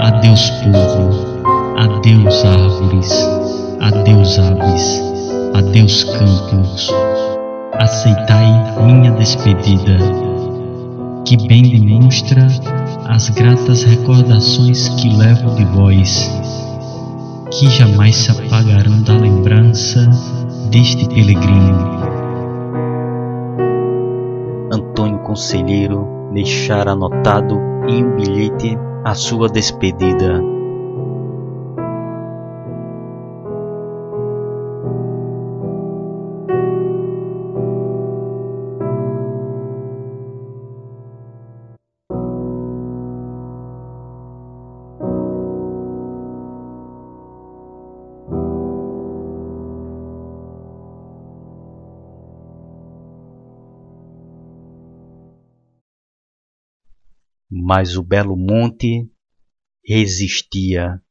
Adeus, 0.00 0.50
povo, 0.50 1.76
adeus, 1.76 2.44
árvores, 2.44 3.12
adeus, 3.80 4.38
aves, 4.38 5.07
adeus, 5.54 6.04
campos. 6.04 6.90
Aceitai 7.74 8.82
minha 8.84 9.12
despedida, 9.12 9.98
que 11.24 11.36
bem 11.46 11.62
demonstra 11.62 12.46
as 13.06 13.28
gratas 13.30 13.84
recordações 13.84 14.88
que 14.88 15.08
levo 15.16 15.54
de 15.54 15.64
vós 15.64 16.30
que 17.50 17.68
jamais 17.70 18.14
se 18.14 18.30
apagarão 18.30 19.02
da 19.02 19.14
lembrança 19.14 20.08
deste 20.70 21.08
peregrino. 21.08 21.98
Antônio 24.70 25.18
Conselheiro 25.20 26.06
deixara 26.32 26.92
anotado 26.92 27.58
em 27.88 28.04
um 28.04 28.16
bilhete 28.16 28.78
a 29.04 29.14
sua 29.14 29.48
despedida. 29.48 30.57
Mas 57.68 57.98
o 57.98 58.02
belo 58.02 58.34
monte 58.34 59.06
resistia. 59.86 61.02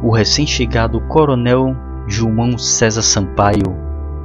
O 0.00 0.14
recém-chegado 0.14 1.00
coronel 1.08 1.74
João 2.06 2.56
César 2.56 3.02
Sampaio, 3.02 3.74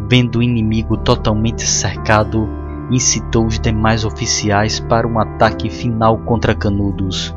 vendo 0.08 0.38
o 0.38 0.44
inimigo 0.44 0.96
totalmente 0.96 1.64
cercado, 1.64 2.48
incitou 2.92 3.48
os 3.48 3.60
demais 3.60 4.06
oficiais 4.06 4.80
para 4.80 5.08
um 5.08 5.20
ataque 5.20 5.72
final 5.72 6.20
contra 6.20 6.54
Canudos. 6.54 7.34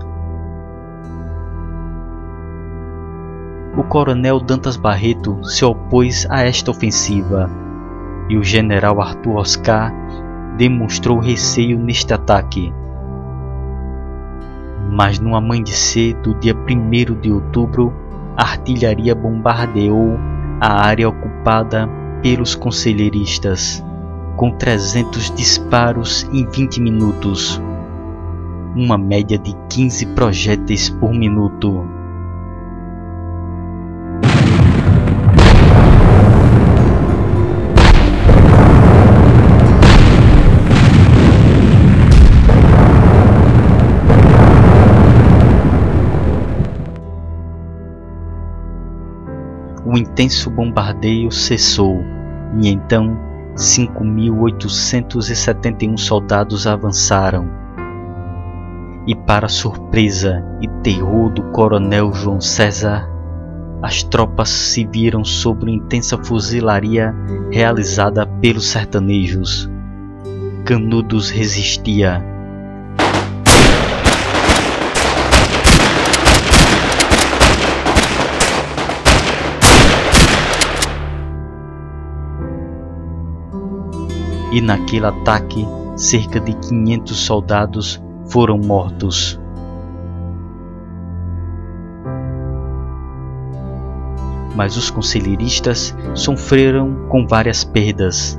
O 3.78 3.82
coronel 3.82 4.38
Dantas 4.40 4.76
Barreto 4.76 5.42
se 5.42 5.64
opôs 5.64 6.26
a 6.28 6.42
esta 6.42 6.70
ofensiva 6.70 7.69
e 8.30 8.38
o 8.38 8.44
general 8.44 9.00
Arthur 9.00 9.38
Oscar 9.38 9.92
demonstrou 10.56 11.18
receio 11.18 11.76
neste 11.76 12.14
ataque. 12.14 12.72
Mas 14.88 15.18
no 15.18 15.34
amanhecer 15.34 16.14
do 16.22 16.34
dia 16.36 16.54
1 16.54 17.20
de 17.20 17.32
outubro, 17.32 17.92
a 18.36 18.42
artilharia 18.42 19.16
bombardeou 19.16 20.16
a 20.60 20.86
área 20.86 21.08
ocupada 21.08 21.88
pelos 22.22 22.54
conselheiristas, 22.54 23.84
com 24.36 24.52
300 24.52 25.34
disparos 25.34 26.28
em 26.32 26.46
20 26.46 26.80
minutos, 26.80 27.60
uma 28.76 28.96
média 28.96 29.38
de 29.38 29.56
15 29.68 30.06
projéteis 30.06 30.88
por 30.88 31.12
minuto. 31.12 31.99
O 49.90 49.98
intenso 49.98 50.48
bombardeio 50.48 51.30
cessou 51.32 52.00
e 52.62 52.68
então 52.68 53.18
5.871 53.56 55.98
soldados 55.98 56.64
avançaram. 56.64 57.50
E 59.04 59.16
para 59.16 59.48
surpresa 59.48 60.44
e 60.60 60.68
terror 60.82 61.30
do 61.30 61.42
coronel 61.50 62.12
João 62.12 62.40
César, 62.40 63.10
as 63.82 64.04
tropas 64.04 64.50
se 64.50 64.86
viram 64.86 65.24
sobre 65.24 65.72
intensa 65.72 66.16
fuzilaria 66.22 67.12
realizada 67.50 68.24
pelos 68.24 68.68
sertanejos. 68.68 69.68
Canudos 70.64 71.30
resistia 71.30 72.24
e 84.52 84.60
naquele 84.60 85.06
ataque 85.06 85.66
cerca 85.96 86.40
de 86.40 86.54
500 86.54 87.16
soldados 87.16 88.02
foram 88.26 88.58
mortos. 88.58 89.38
Mas 94.56 94.76
os 94.76 94.90
conselheiristas 94.90 95.96
sofreram 96.14 97.06
com 97.08 97.26
várias 97.26 97.64
perdas, 97.64 98.38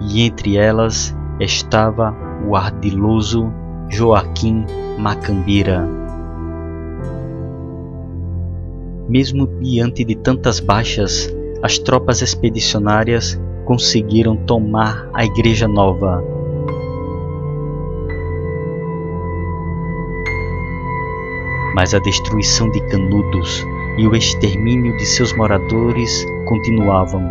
e 0.00 0.22
entre 0.22 0.56
elas 0.56 1.16
estava 1.40 2.14
o 2.46 2.54
ardiloso 2.54 3.52
Joaquim 3.88 4.64
Macambira. 4.98 5.88
Mesmo 9.08 9.46
diante 9.46 10.04
de 10.04 10.16
tantas 10.16 10.60
baixas, 10.60 11.32
as 11.62 11.78
tropas 11.78 12.20
expedicionárias 12.22 13.40
conseguiram 13.66 14.36
tomar 14.36 15.10
a 15.12 15.24
Igreja 15.24 15.68
Nova. 15.68 16.24
Mas 21.74 21.92
a 21.92 21.98
destruição 21.98 22.70
de 22.70 22.80
Canudos 22.88 23.62
e 23.98 24.06
o 24.06 24.14
extermínio 24.14 24.96
de 24.96 25.04
seus 25.04 25.36
moradores 25.36 26.24
continuavam. 26.46 27.30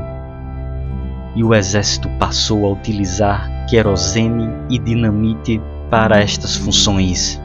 E 1.35 1.43
o 1.43 1.53
exército 1.53 2.09
passou 2.19 2.65
a 2.65 2.71
utilizar 2.71 3.65
querosene 3.67 4.47
e 4.69 4.77
dinamite 4.77 5.59
para 5.89 6.19
estas 6.19 6.55
funções. 6.55 7.41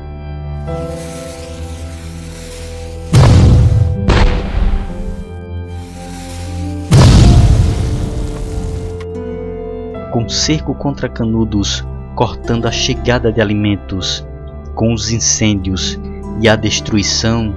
Cerco 10.31 10.74
contra 10.74 11.09
Canudos, 11.09 11.85
cortando 12.14 12.66
a 12.66 12.70
chegada 12.70 13.33
de 13.33 13.41
alimentos, 13.41 14.26
com 14.74 14.95
os 14.95 15.11
incêndios 15.11 15.99
e 16.41 16.49
a 16.49 16.55
destruição, 16.55 17.53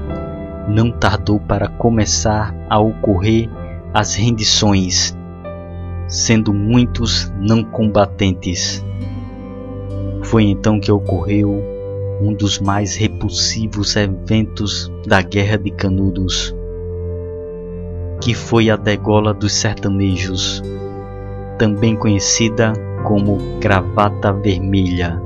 não 0.67 0.91
tardou 0.91 1.39
para 1.39 1.67
começar 1.67 2.53
a 2.69 2.79
ocorrer 2.79 3.49
as 3.93 4.15
rendições, 4.15 5.15
sendo 6.07 6.51
muitos 6.51 7.31
não 7.39 7.63
combatentes. 7.63 8.83
Foi 10.23 10.43
então 10.43 10.79
que 10.79 10.91
ocorreu 10.91 11.61
um 12.21 12.33
dos 12.33 12.59
mais 12.59 12.95
repulsivos 12.95 13.95
eventos 13.95 14.91
da 15.05 15.21
Guerra 15.21 15.57
de 15.57 15.69
Canudos, 15.69 16.55
que 18.21 18.33
foi 18.33 18.69
a 18.69 18.75
degola 18.75 19.33
dos 19.33 19.53
sertanejos, 19.53 20.63
também 21.57 21.95
conhecida 21.95 22.73
como 23.03 23.37
Gravata 23.59 24.31
Vermelha. 24.31 25.21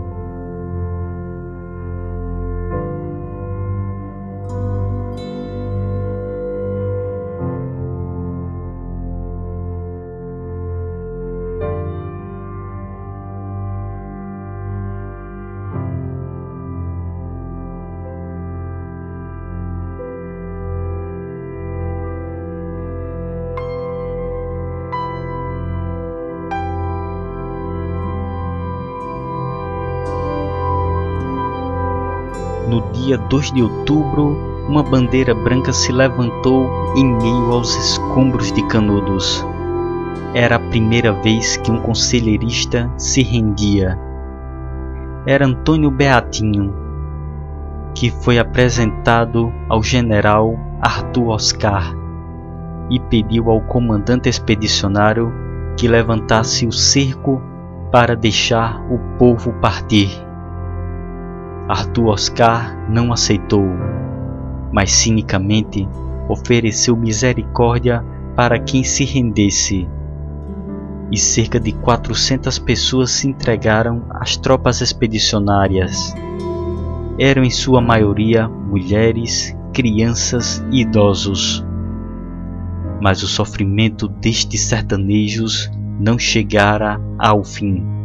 Dia 33.07 33.17
2 33.17 33.53
de 33.53 33.63
outubro, 33.63 34.37
uma 34.67 34.83
bandeira 34.83 35.33
branca 35.33 35.71
se 35.71 35.93
levantou 35.93 36.69
em 36.93 37.05
meio 37.05 37.53
aos 37.53 37.73
escombros 37.73 38.51
de 38.51 38.61
Canudos. 38.67 39.47
Era 40.33 40.57
a 40.57 40.59
primeira 40.59 41.13
vez 41.13 41.55
que 41.55 41.71
um 41.71 41.79
conselheirista 41.79 42.91
se 42.97 43.23
rendia. 43.23 43.97
Era 45.25 45.45
Antônio 45.45 45.89
Beatinho, 45.89 46.75
que 47.95 48.11
foi 48.11 48.39
apresentado 48.39 49.53
ao 49.69 49.81
general 49.81 50.59
Arthur 50.81 51.29
Oscar 51.29 51.95
e 52.89 52.99
pediu 52.99 53.49
ao 53.49 53.61
comandante 53.61 54.27
expedicionário 54.27 55.31
que 55.77 55.87
levantasse 55.87 56.67
o 56.67 56.73
cerco 56.73 57.41
para 57.89 58.17
deixar 58.17 58.81
o 58.91 58.99
povo 59.17 59.53
partir. 59.61 60.26
Arthur 61.67 62.07
Oscar 62.07 62.89
não 62.89 63.11
aceitou, 63.11 63.65
mas 64.71 64.91
cinicamente 64.91 65.87
ofereceu 66.29 66.95
misericórdia 66.95 68.03
para 68.35 68.59
quem 68.59 68.83
se 68.83 69.03
rendesse. 69.03 69.87
E 71.11 71.17
cerca 71.17 71.59
de 71.59 71.71
400 71.71 72.59
pessoas 72.59 73.11
se 73.11 73.27
entregaram 73.27 74.05
às 74.09 74.37
tropas 74.37 74.81
expedicionárias. 74.81 76.13
Eram 77.19 77.43
em 77.43 77.49
sua 77.49 77.81
maioria 77.81 78.47
mulheres, 78.47 79.55
crianças 79.73 80.63
e 80.71 80.81
idosos. 80.81 81.65
Mas 83.01 83.23
o 83.23 83.27
sofrimento 83.27 84.07
destes 84.07 84.61
sertanejos 84.61 85.71
não 85.99 86.19
chegara 86.19 86.99
ao 87.17 87.43
fim. 87.43 87.96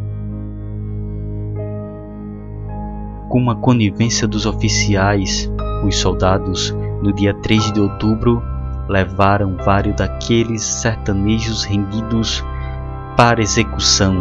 Com 3.32 3.48
a 3.48 3.56
conivência 3.56 4.28
dos 4.28 4.44
oficiais, 4.44 5.50
os 5.86 5.96
soldados, 5.96 6.70
no 7.02 7.14
dia 7.14 7.32
3 7.32 7.72
de 7.72 7.80
outubro, 7.80 8.42
levaram 8.86 9.56
vários 9.56 9.96
daqueles 9.96 10.62
sertanejos 10.62 11.64
rendidos 11.64 12.44
para 13.16 13.40
execução. 13.40 14.14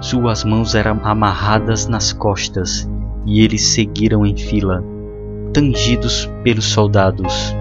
Suas 0.00 0.42
mãos 0.42 0.74
eram 0.74 0.98
amarradas 1.04 1.86
nas 1.86 2.12
costas 2.12 2.90
e 3.24 3.40
eles 3.40 3.62
seguiram 3.62 4.26
em 4.26 4.36
fila, 4.36 4.82
tangidos 5.52 6.28
pelos 6.42 6.64
soldados. 6.64 7.54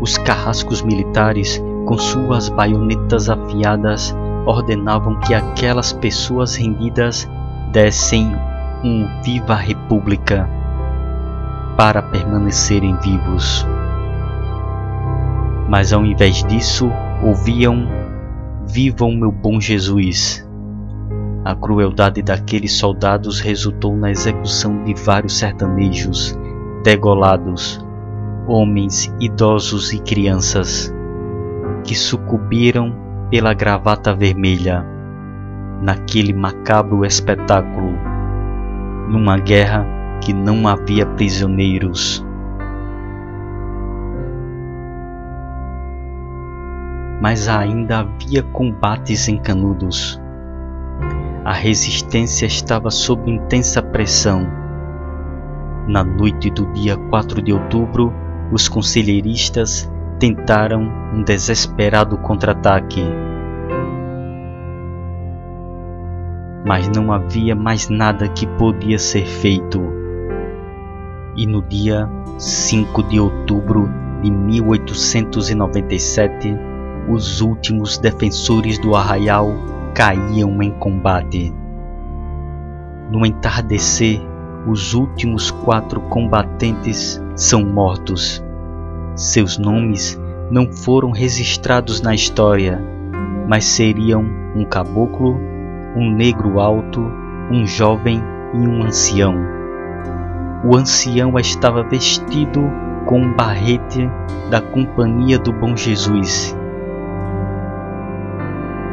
Os 0.00 0.16
carrascos 0.16 0.80
militares, 0.80 1.62
com 1.84 1.98
suas 1.98 2.48
baionetas 2.48 3.28
afiadas, 3.28 4.16
ordenavam 4.46 5.20
que 5.20 5.34
aquelas 5.34 5.92
pessoas 5.92 6.56
rendidas 6.56 7.28
dessem 7.72 8.34
um 8.82 9.06
Viva 9.22 9.54
República 9.54 10.48
para 11.76 12.00
permanecerem 12.00 12.96
vivos. 12.96 13.66
Mas 15.68 15.92
ao 15.92 16.04
invés 16.04 16.42
disso, 16.44 16.90
ouviam 17.22 17.86
Viva 18.66 19.04
o 19.04 19.12
meu 19.12 19.32
bom 19.32 19.60
Jesus. 19.60 20.46
A 21.44 21.54
crueldade 21.54 22.22
daqueles 22.22 22.72
soldados 22.72 23.40
resultou 23.40 23.96
na 23.96 24.10
execução 24.10 24.84
de 24.84 24.94
vários 24.94 25.38
sertanejos, 25.38 26.38
degolados, 26.84 27.84
homens, 28.46 29.12
idosos 29.20 29.92
e 29.92 29.98
crianças, 29.98 30.94
que 31.84 31.94
sucumbiram 31.94 32.94
pela 33.30 33.52
gravata 33.52 34.14
vermelha 34.14 34.86
naquele 35.82 36.32
macabro 36.32 37.04
espetáculo 37.04 38.09
numa 39.10 39.36
guerra 39.36 39.84
que 40.20 40.32
não 40.32 40.68
havia 40.68 41.04
prisioneiros. 41.04 42.24
Mas 47.20 47.48
ainda 47.48 47.98
havia 47.98 48.42
combates 48.44 49.28
em 49.28 49.36
Canudos. 49.36 50.20
A 51.44 51.52
resistência 51.52 52.46
estava 52.46 52.88
sob 52.88 53.28
intensa 53.28 53.82
pressão. 53.82 54.46
Na 55.88 56.04
noite 56.04 56.48
do 56.50 56.72
dia 56.72 56.96
4 56.96 57.42
de 57.42 57.52
outubro, 57.52 58.14
os 58.52 58.68
conselheiristas 58.68 59.90
tentaram 60.20 60.82
um 61.12 61.24
desesperado 61.24 62.16
contra-ataque. 62.18 63.02
Mas 66.70 66.88
não 66.88 67.10
havia 67.10 67.56
mais 67.56 67.88
nada 67.88 68.28
que 68.28 68.46
podia 68.46 68.96
ser 68.96 69.26
feito. 69.26 69.82
E 71.36 71.44
no 71.44 71.60
dia 71.62 72.08
5 72.38 73.02
de 73.08 73.18
outubro 73.18 73.90
de 74.22 74.30
1897, 74.30 76.56
os 77.08 77.40
últimos 77.40 77.98
defensores 77.98 78.78
do 78.78 78.94
arraial 78.94 79.48
caíam 79.96 80.62
em 80.62 80.70
combate. 80.70 81.52
No 83.10 83.26
entardecer, 83.26 84.20
os 84.64 84.94
últimos 84.94 85.50
quatro 85.50 86.00
combatentes 86.02 87.20
são 87.34 87.64
mortos. 87.64 88.40
Seus 89.16 89.58
nomes 89.58 90.16
não 90.52 90.70
foram 90.70 91.10
registrados 91.10 92.00
na 92.00 92.14
história, 92.14 92.80
mas 93.48 93.64
seriam 93.64 94.24
um 94.54 94.64
caboclo 94.64 95.49
um 95.96 96.10
negro 96.10 96.60
alto, 96.60 97.00
um 97.50 97.66
jovem 97.66 98.22
e 98.54 98.58
um 98.58 98.84
ancião. 98.84 99.34
O 100.64 100.76
ancião 100.76 101.38
estava 101.38 101.82
vestido 101.82 102.62
com 103.06 103.20
um 103.20 103.34
barrete 103.34 104.08
da 104.50 104.60
Companhia 104.60 105.38
do 105.38 105.52
Bom 105.52 105.76
Jesus. 105.76 106.56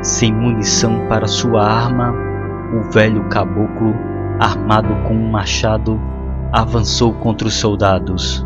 Sem 0.01 0.33
munição 0.33 1.05
para 1.07 1.27
sua 1.27 1.63
arma, 1.63 2.13
o 2.73 2.91
velho 2.91 3.23
caboclo, 3.25 3.93
armado 4.39 4.95
com 5.07 5.13
um 5.13 5.29
machado, 5.29 5.99
avançou 6.51 7.13
contra 7.13 7.47
os 7.47 7.55
soldados. 7.55 8.45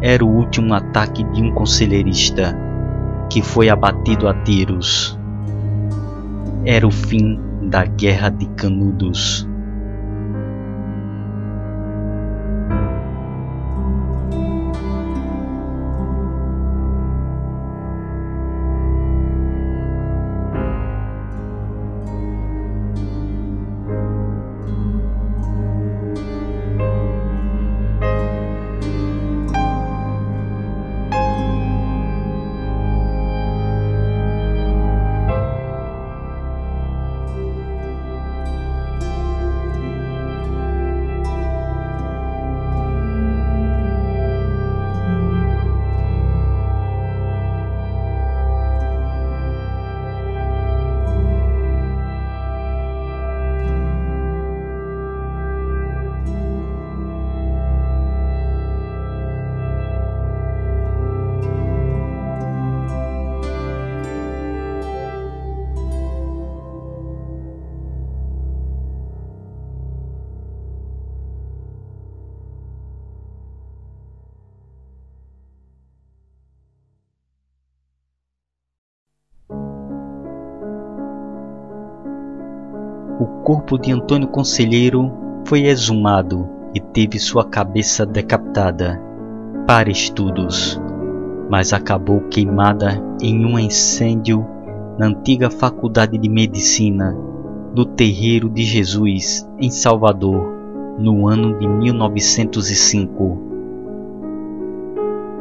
Era 0.00 0.24
o 0.24 0.28
último 0.28 0.74
ataque 0.74 1.22
de 1.24 1.42
um 1.42 1.52
conselheirista, 1.52 2.58
que 3.30 3.42
foi 3.42 3.68
abatido 3.68 4.28
a 4.28 4.34
tiros 4.34 5.15
era 6.66 6.86
o 6.86 6.90
fim 6.90 7.38
da 7.70 7.84
Guerra 7.84 8.28
de 8.28 8.46
Canudos. 8.56 9.45
Corpo 83.46 83.78
de 83.78 83.92
Antônio 83.92 84.26
Conselheiro 84.26 85.08
foi 85.46 85.66
exumado 85.66 86.48
e 86.74 86.80
teve 86.80 87.16
sua 87.16 87.44
cabeça 87.44 88.04
decapitada. 88.04 89.00
Para 89.68 89.88
estudos, 89.88 90.82
mas 91.48 91.72
acabou 91.72 92.22
queimada 92.22 93.00
em 93.22 93.46
um 93.46 93.56
incêndio 93.56 94.44
na 94.98 95.06
antiga 95.06 95.48
Faculdade 95.48 96.18
de 96.18 96.28
Medicina 96.28 97.16
do 97.72 97.84
Terreiro 97.84 98.50
de 98.50 98.64
Jesus, 98.64 99.48
em 99.60 99.70
Salvador, 99.70 100.52
no 100.98 101.28
ano 101.28 101.56
de 101.56 101.68
1905. 101.68 103.38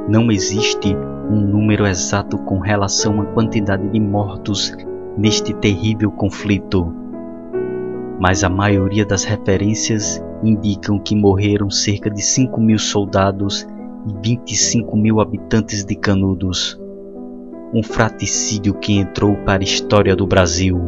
Não 0.07 0.31
existe 0.31 0.95
um 1.27 1.41
número 1.41 1.87
exato 1.87 2.37
com 2.37 2.59
relação 2.59 3.19
à 3.19 3.25
quantidade 3.25 3.89
de 3.89 3.99
mortos 3.99 4.77
neste 5.17 5.55
terrível 5.55 6.11
conflito, 6.11 6.93
mas 8.19 8.43
a 8.43 8.49
maioria 8.49 9.05
das 9.05 9.23
referências 9.23 10.23
indicam 10.43 10.99
que 10.99 11.15
morreram 11.15 11.69
cerca 11.69 12.09
de 12.09 12.21
5 12.21 12.59
mil 12.59 12.79
soldados 12.79 13.67
e 14.07 14.13
25 14.21 14.95
mil 14.95 15.19
habitantes 15.19 15.83
de 15.83 15.95
Canudos. 15.95 16.79
Um 17.73 17.83
fraticídio 17.83 18.73
que 18.75 18.97
entrou 18.97 19.35
para 19.37 19.61
a 19.61 19.63
história 19.63 20.15
do 20.15 20.25
Brasil. 20.25 20.79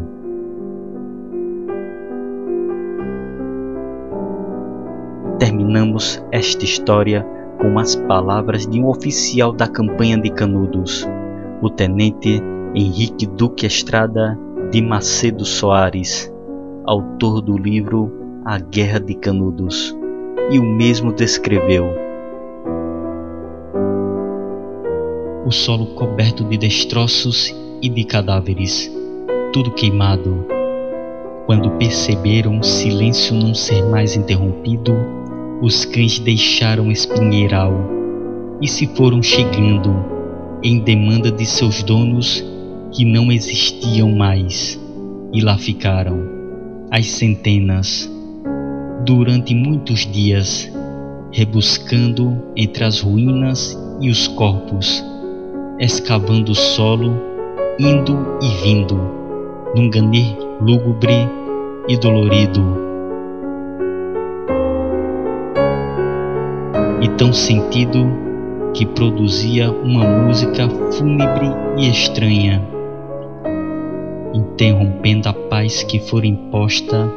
Terminamos 5.40 6.24
esta 6.32 6.64
história 6.64 7.26
com 7.60 7.78
as 7.78 7.96
palavras 7.96 8.66
de 8.66 8.80
um 8.80 8.88
oficial 8.88 9.52
da 9.52 9.68
campanha 9.68 10.18
de 10.18 10.30
Canudos, 10.30 11.08
o 11.62 11.70
tenente 11.70 12.42
Henrique 12.74 13.26
Duque 13.26 13.66
Estrada 13.66 14.38
de 14.72 14.82
Macedo 14.82 15.44
Soares, 15.44 16.32
autor 16.88 17.42
do 17.42 17.58
livro 17.58 18.42
A 18.46 18.58
Guerra 18.58 18.98
de 18.98 19.14
Canudos, 19.14 19.94
e 20.50 20.58
o 20.58 20.64
mesmo 20.64 21.12
descreveu. 21.12 21.86
O 25.46 25.52
solo 25.52 25.88
coberto 25.88 26.46
de 26.46 26.58
destroços 26.58 27.54
e 27.82 27.90
de 27.90 28.06
cadáveres, 28.06 28.90
tudo 29.52 29.72
queimado. 29.72 30.46
Quando 31.46 31.72
perceberam 31.72 32.58
o 32.60 32.64
silêncio 32.64 33.36
não 33.36 33.54
ser 33.54 33.84
mais 33.84 34.16
interrompido, 34.16 34.94
os 35.62 35.84
cães 35.84 36.20
deixaram 36.20 36.90
espinheiral 36.90 37.74
e 38.62 38.68
se 38.68 38.88
foram 38.96 39.22
chegando 39.22 39.94
em 40.64 40.80
demanda 40.80 41.34
de 41.34 41.46
seus 41.46 41.84
donos 41.84 42.42
que 42.94 43.04
não 43.04 43.30
existiam 43.30 44.10
mais, 44.16 44.80
e 45.34 45.42
lá 45.42 45.58
ficaram, 45.58 46.37
as 46.90 47.08
centenas, 47.08 48.10
durante 49.06 49.54
muitos 49.54 50.10
dias, 50.10 50.72
rebuscando 51.32 52.52
entre 52.56 52.86
as 52.86 53.02
ruínas 53.02 53.78
e 54.00 54.10
os 54.10 54.28
corpos, 54.30 55.04
escavando 55.80 56.54
o 56.54 56.56
solo, 56.56 57.22
indo 57.78 58.38
e 58.42 58.48
vindo, 58.64 59.00
num 59.76 59.90
ganir 59.90 60.38
lúgubre 60.62 61.28
e 61.90 61.98
dolorido. 61.98 62.88
E 67.02 67.10
tão 67.18 67.34
sentido 67.34 68.08
que 68.74 68.86
produzia 68.86 69.70
uma 69.72 70.06
música 70.06 70.70
fúnebre 70.94 71.48
e 71.78 71.90
estranha, 71.90 72.77
interrompendo 74.38 75.30
a 75.30 75.34
paz 75.34 75.84
que 75.84 76.00
fora 76.00 76.28
imposta 76.28 77.10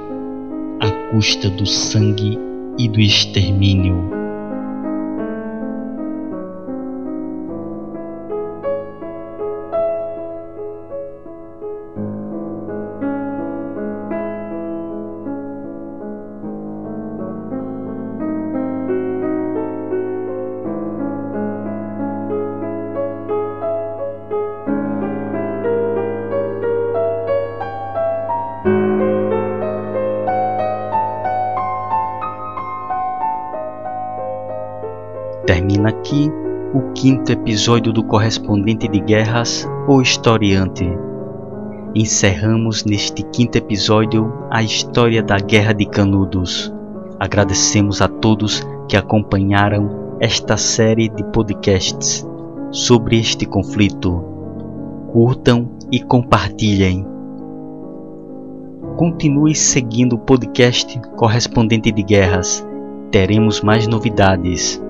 à 0.81 0.91
custa 1.11 1.51
do 1.51 1.67
sangue 1.67 2.39
e 2.79 2.89
do 2.89 3.01
extermínio. 3.01 4.20
Quinto 37.01 37.33
episódio 37.33 37.95
do 37.95 38.05
Correspondente 38.05 38.87
de 38.87 39.01
Guerras, 39.01 39.67
ou 39.89 40.03
Historiante. 40.03 40.87
Encerramos 41.95 42.85
neste 42.85 43.23
quinto 43.23 43.57
episódio 43.57 44.31
a 44.51 44.63
história 44.63 45.23
da 45.23 45.39
Guerra 45.39 45.73
de 45.73 45.87
Canudos. 45.87 46.71
Agradecemos 47.19 48.03
a 48.03 48.09
todos 48.09 48.61
que 48.87 48.99
acompanharam 48.99 50.19
esta 50.21 50.59
série 50.59 51.09
de 51.09 51.25
podcasts 51.25 52.29
sobre 52.71 53.19
este 53.19 53.47
conflito. 53.47 54.23
Curtam 55.11 55.71
e 55.91 56.01
compartilhem. 56.01 57.07
Continue 58.99 59.55
seguindo 59.55 60.17
o 60.17 60.19
podcast 60.19 61.01
Correspondente 61.17 61.91
de 61.91 62.03
Guerras. 62.03 62.63
Teremos 63.11 63.63
mais 63.63 63.87
novidades. 63.87 64.83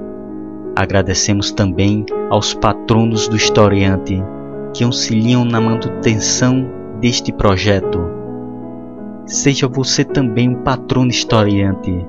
Agradecemos 0.76 1.50
também 1.50 2.04
aos 2.30 2.54
patronos 2.54 3.28
do 3.28 3.36
historiante 3.36 4.22
que 4.74 4.84
auxiliam 4.84 5.44
na 5.44 5.60
manutenção 5.60 6.70
deste 7.00 7.32
projeto. 7.32 8.00
Seja 9.26 9.68
você 9.68 10.04
também 10.04 10.48
um 10.48 10.62
patrono 10.62 11.10
historiante. 11.10 12.06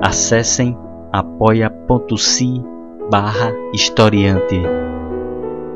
Acessem 0.00 0.76
apoia.se 1.12 2.62
barra 3.10 3.52
historiante. 3.72 4.60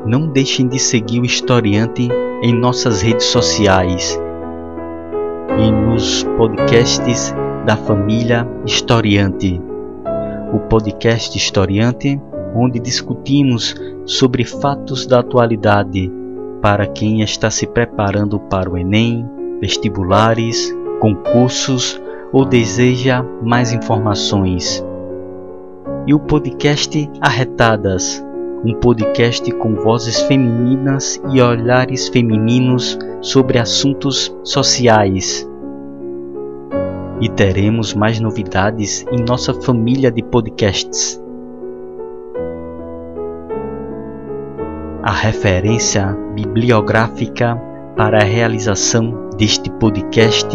Não 0.05 0.27
deixem 0.27 0.67
de 0.67 0.79
seguir 0.79 1.19
o 1.21 1.25
historiante 1.25 2.09
em 2.41 2.53
nossas 2.53 3.01
redes 3.01 3.25
sociais 3.25 4.19
e 5.57 5.71
nos 5.71 6.23
podcasts 6.37 7.33
da 7.65 7.77
família 7.77 8.47
Historiante. 8.65 9.72
O 10.53 10.59
podcast 10.59 11.35
Historiante 11.35 12.21
onde 12.55 12.79
discutimos 12.79 13.75
sobre 14.05 14.45
fatos 14.45 15.07
da 15.07 15.19
atualidade 15.19 16.11
para 16.61 16.85
quem 16.85 17.21
está 17.21 17.49
se 17.49 17.65
preparando 17.65 18.39
para 18.39 18.69
o 18.69 18.77
Enem, 18.77 19.27
vestibulares, 19.59 20.71
concursos 20.99 21.99
ou 22.31 22.45
deseja 22.45 23.25
mais 23.41 23.73
informações. 23.73 24.85
E 26.05 26.13
o 26.13 26.19
podcast 26.19 27.09
Arretadas, 27.19 28.23
um 28.63 28.73
podcast 28.75 29.51
com 29.53 29.75
vozes 29.75 30.21
femininas 30.21 31.19
e 31.31 31.41
olhares 31.41 32.07
femininos 32.09 32.97
sobre 33.21 33.57
assuntos 33.57 34.33
sociais. 34.43 35.49
E 37.23 37.29
teremos 37.29 37.93
mais 37.93 38.19
novidades 38.19 39.05
em 39.09 39.23
nossa 39.23 39.53
família 39.53 40.11
de 40.11 40.21
podcasts. 40.21 41.17
A 45.01 45.11
referência 45.13 46.07
bibliográfica 46.35 47.55
para 47.95 48.17
a 48.17 48.25
realização 48.25 49.29
deste 49.37 49.71
podcast 49.71 50.49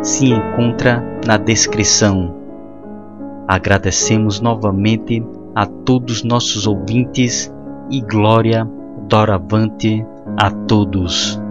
se 0.00 0.26
encontra 0.26 1.02
na 1.26 1.36
descrição. 1.36 2.32
Agradecemos 3.48 4.40
novamente 4.40 5.26
a 5.56 5.66
todos 5.66 6.22
nossos 6.22 6.68
ouvintes 6.68 7.52
e 7.90 8.00
glória 8.00 8.64
doravante 9.08 10.06
a 10.38 10.52
todos. 10.52 11.41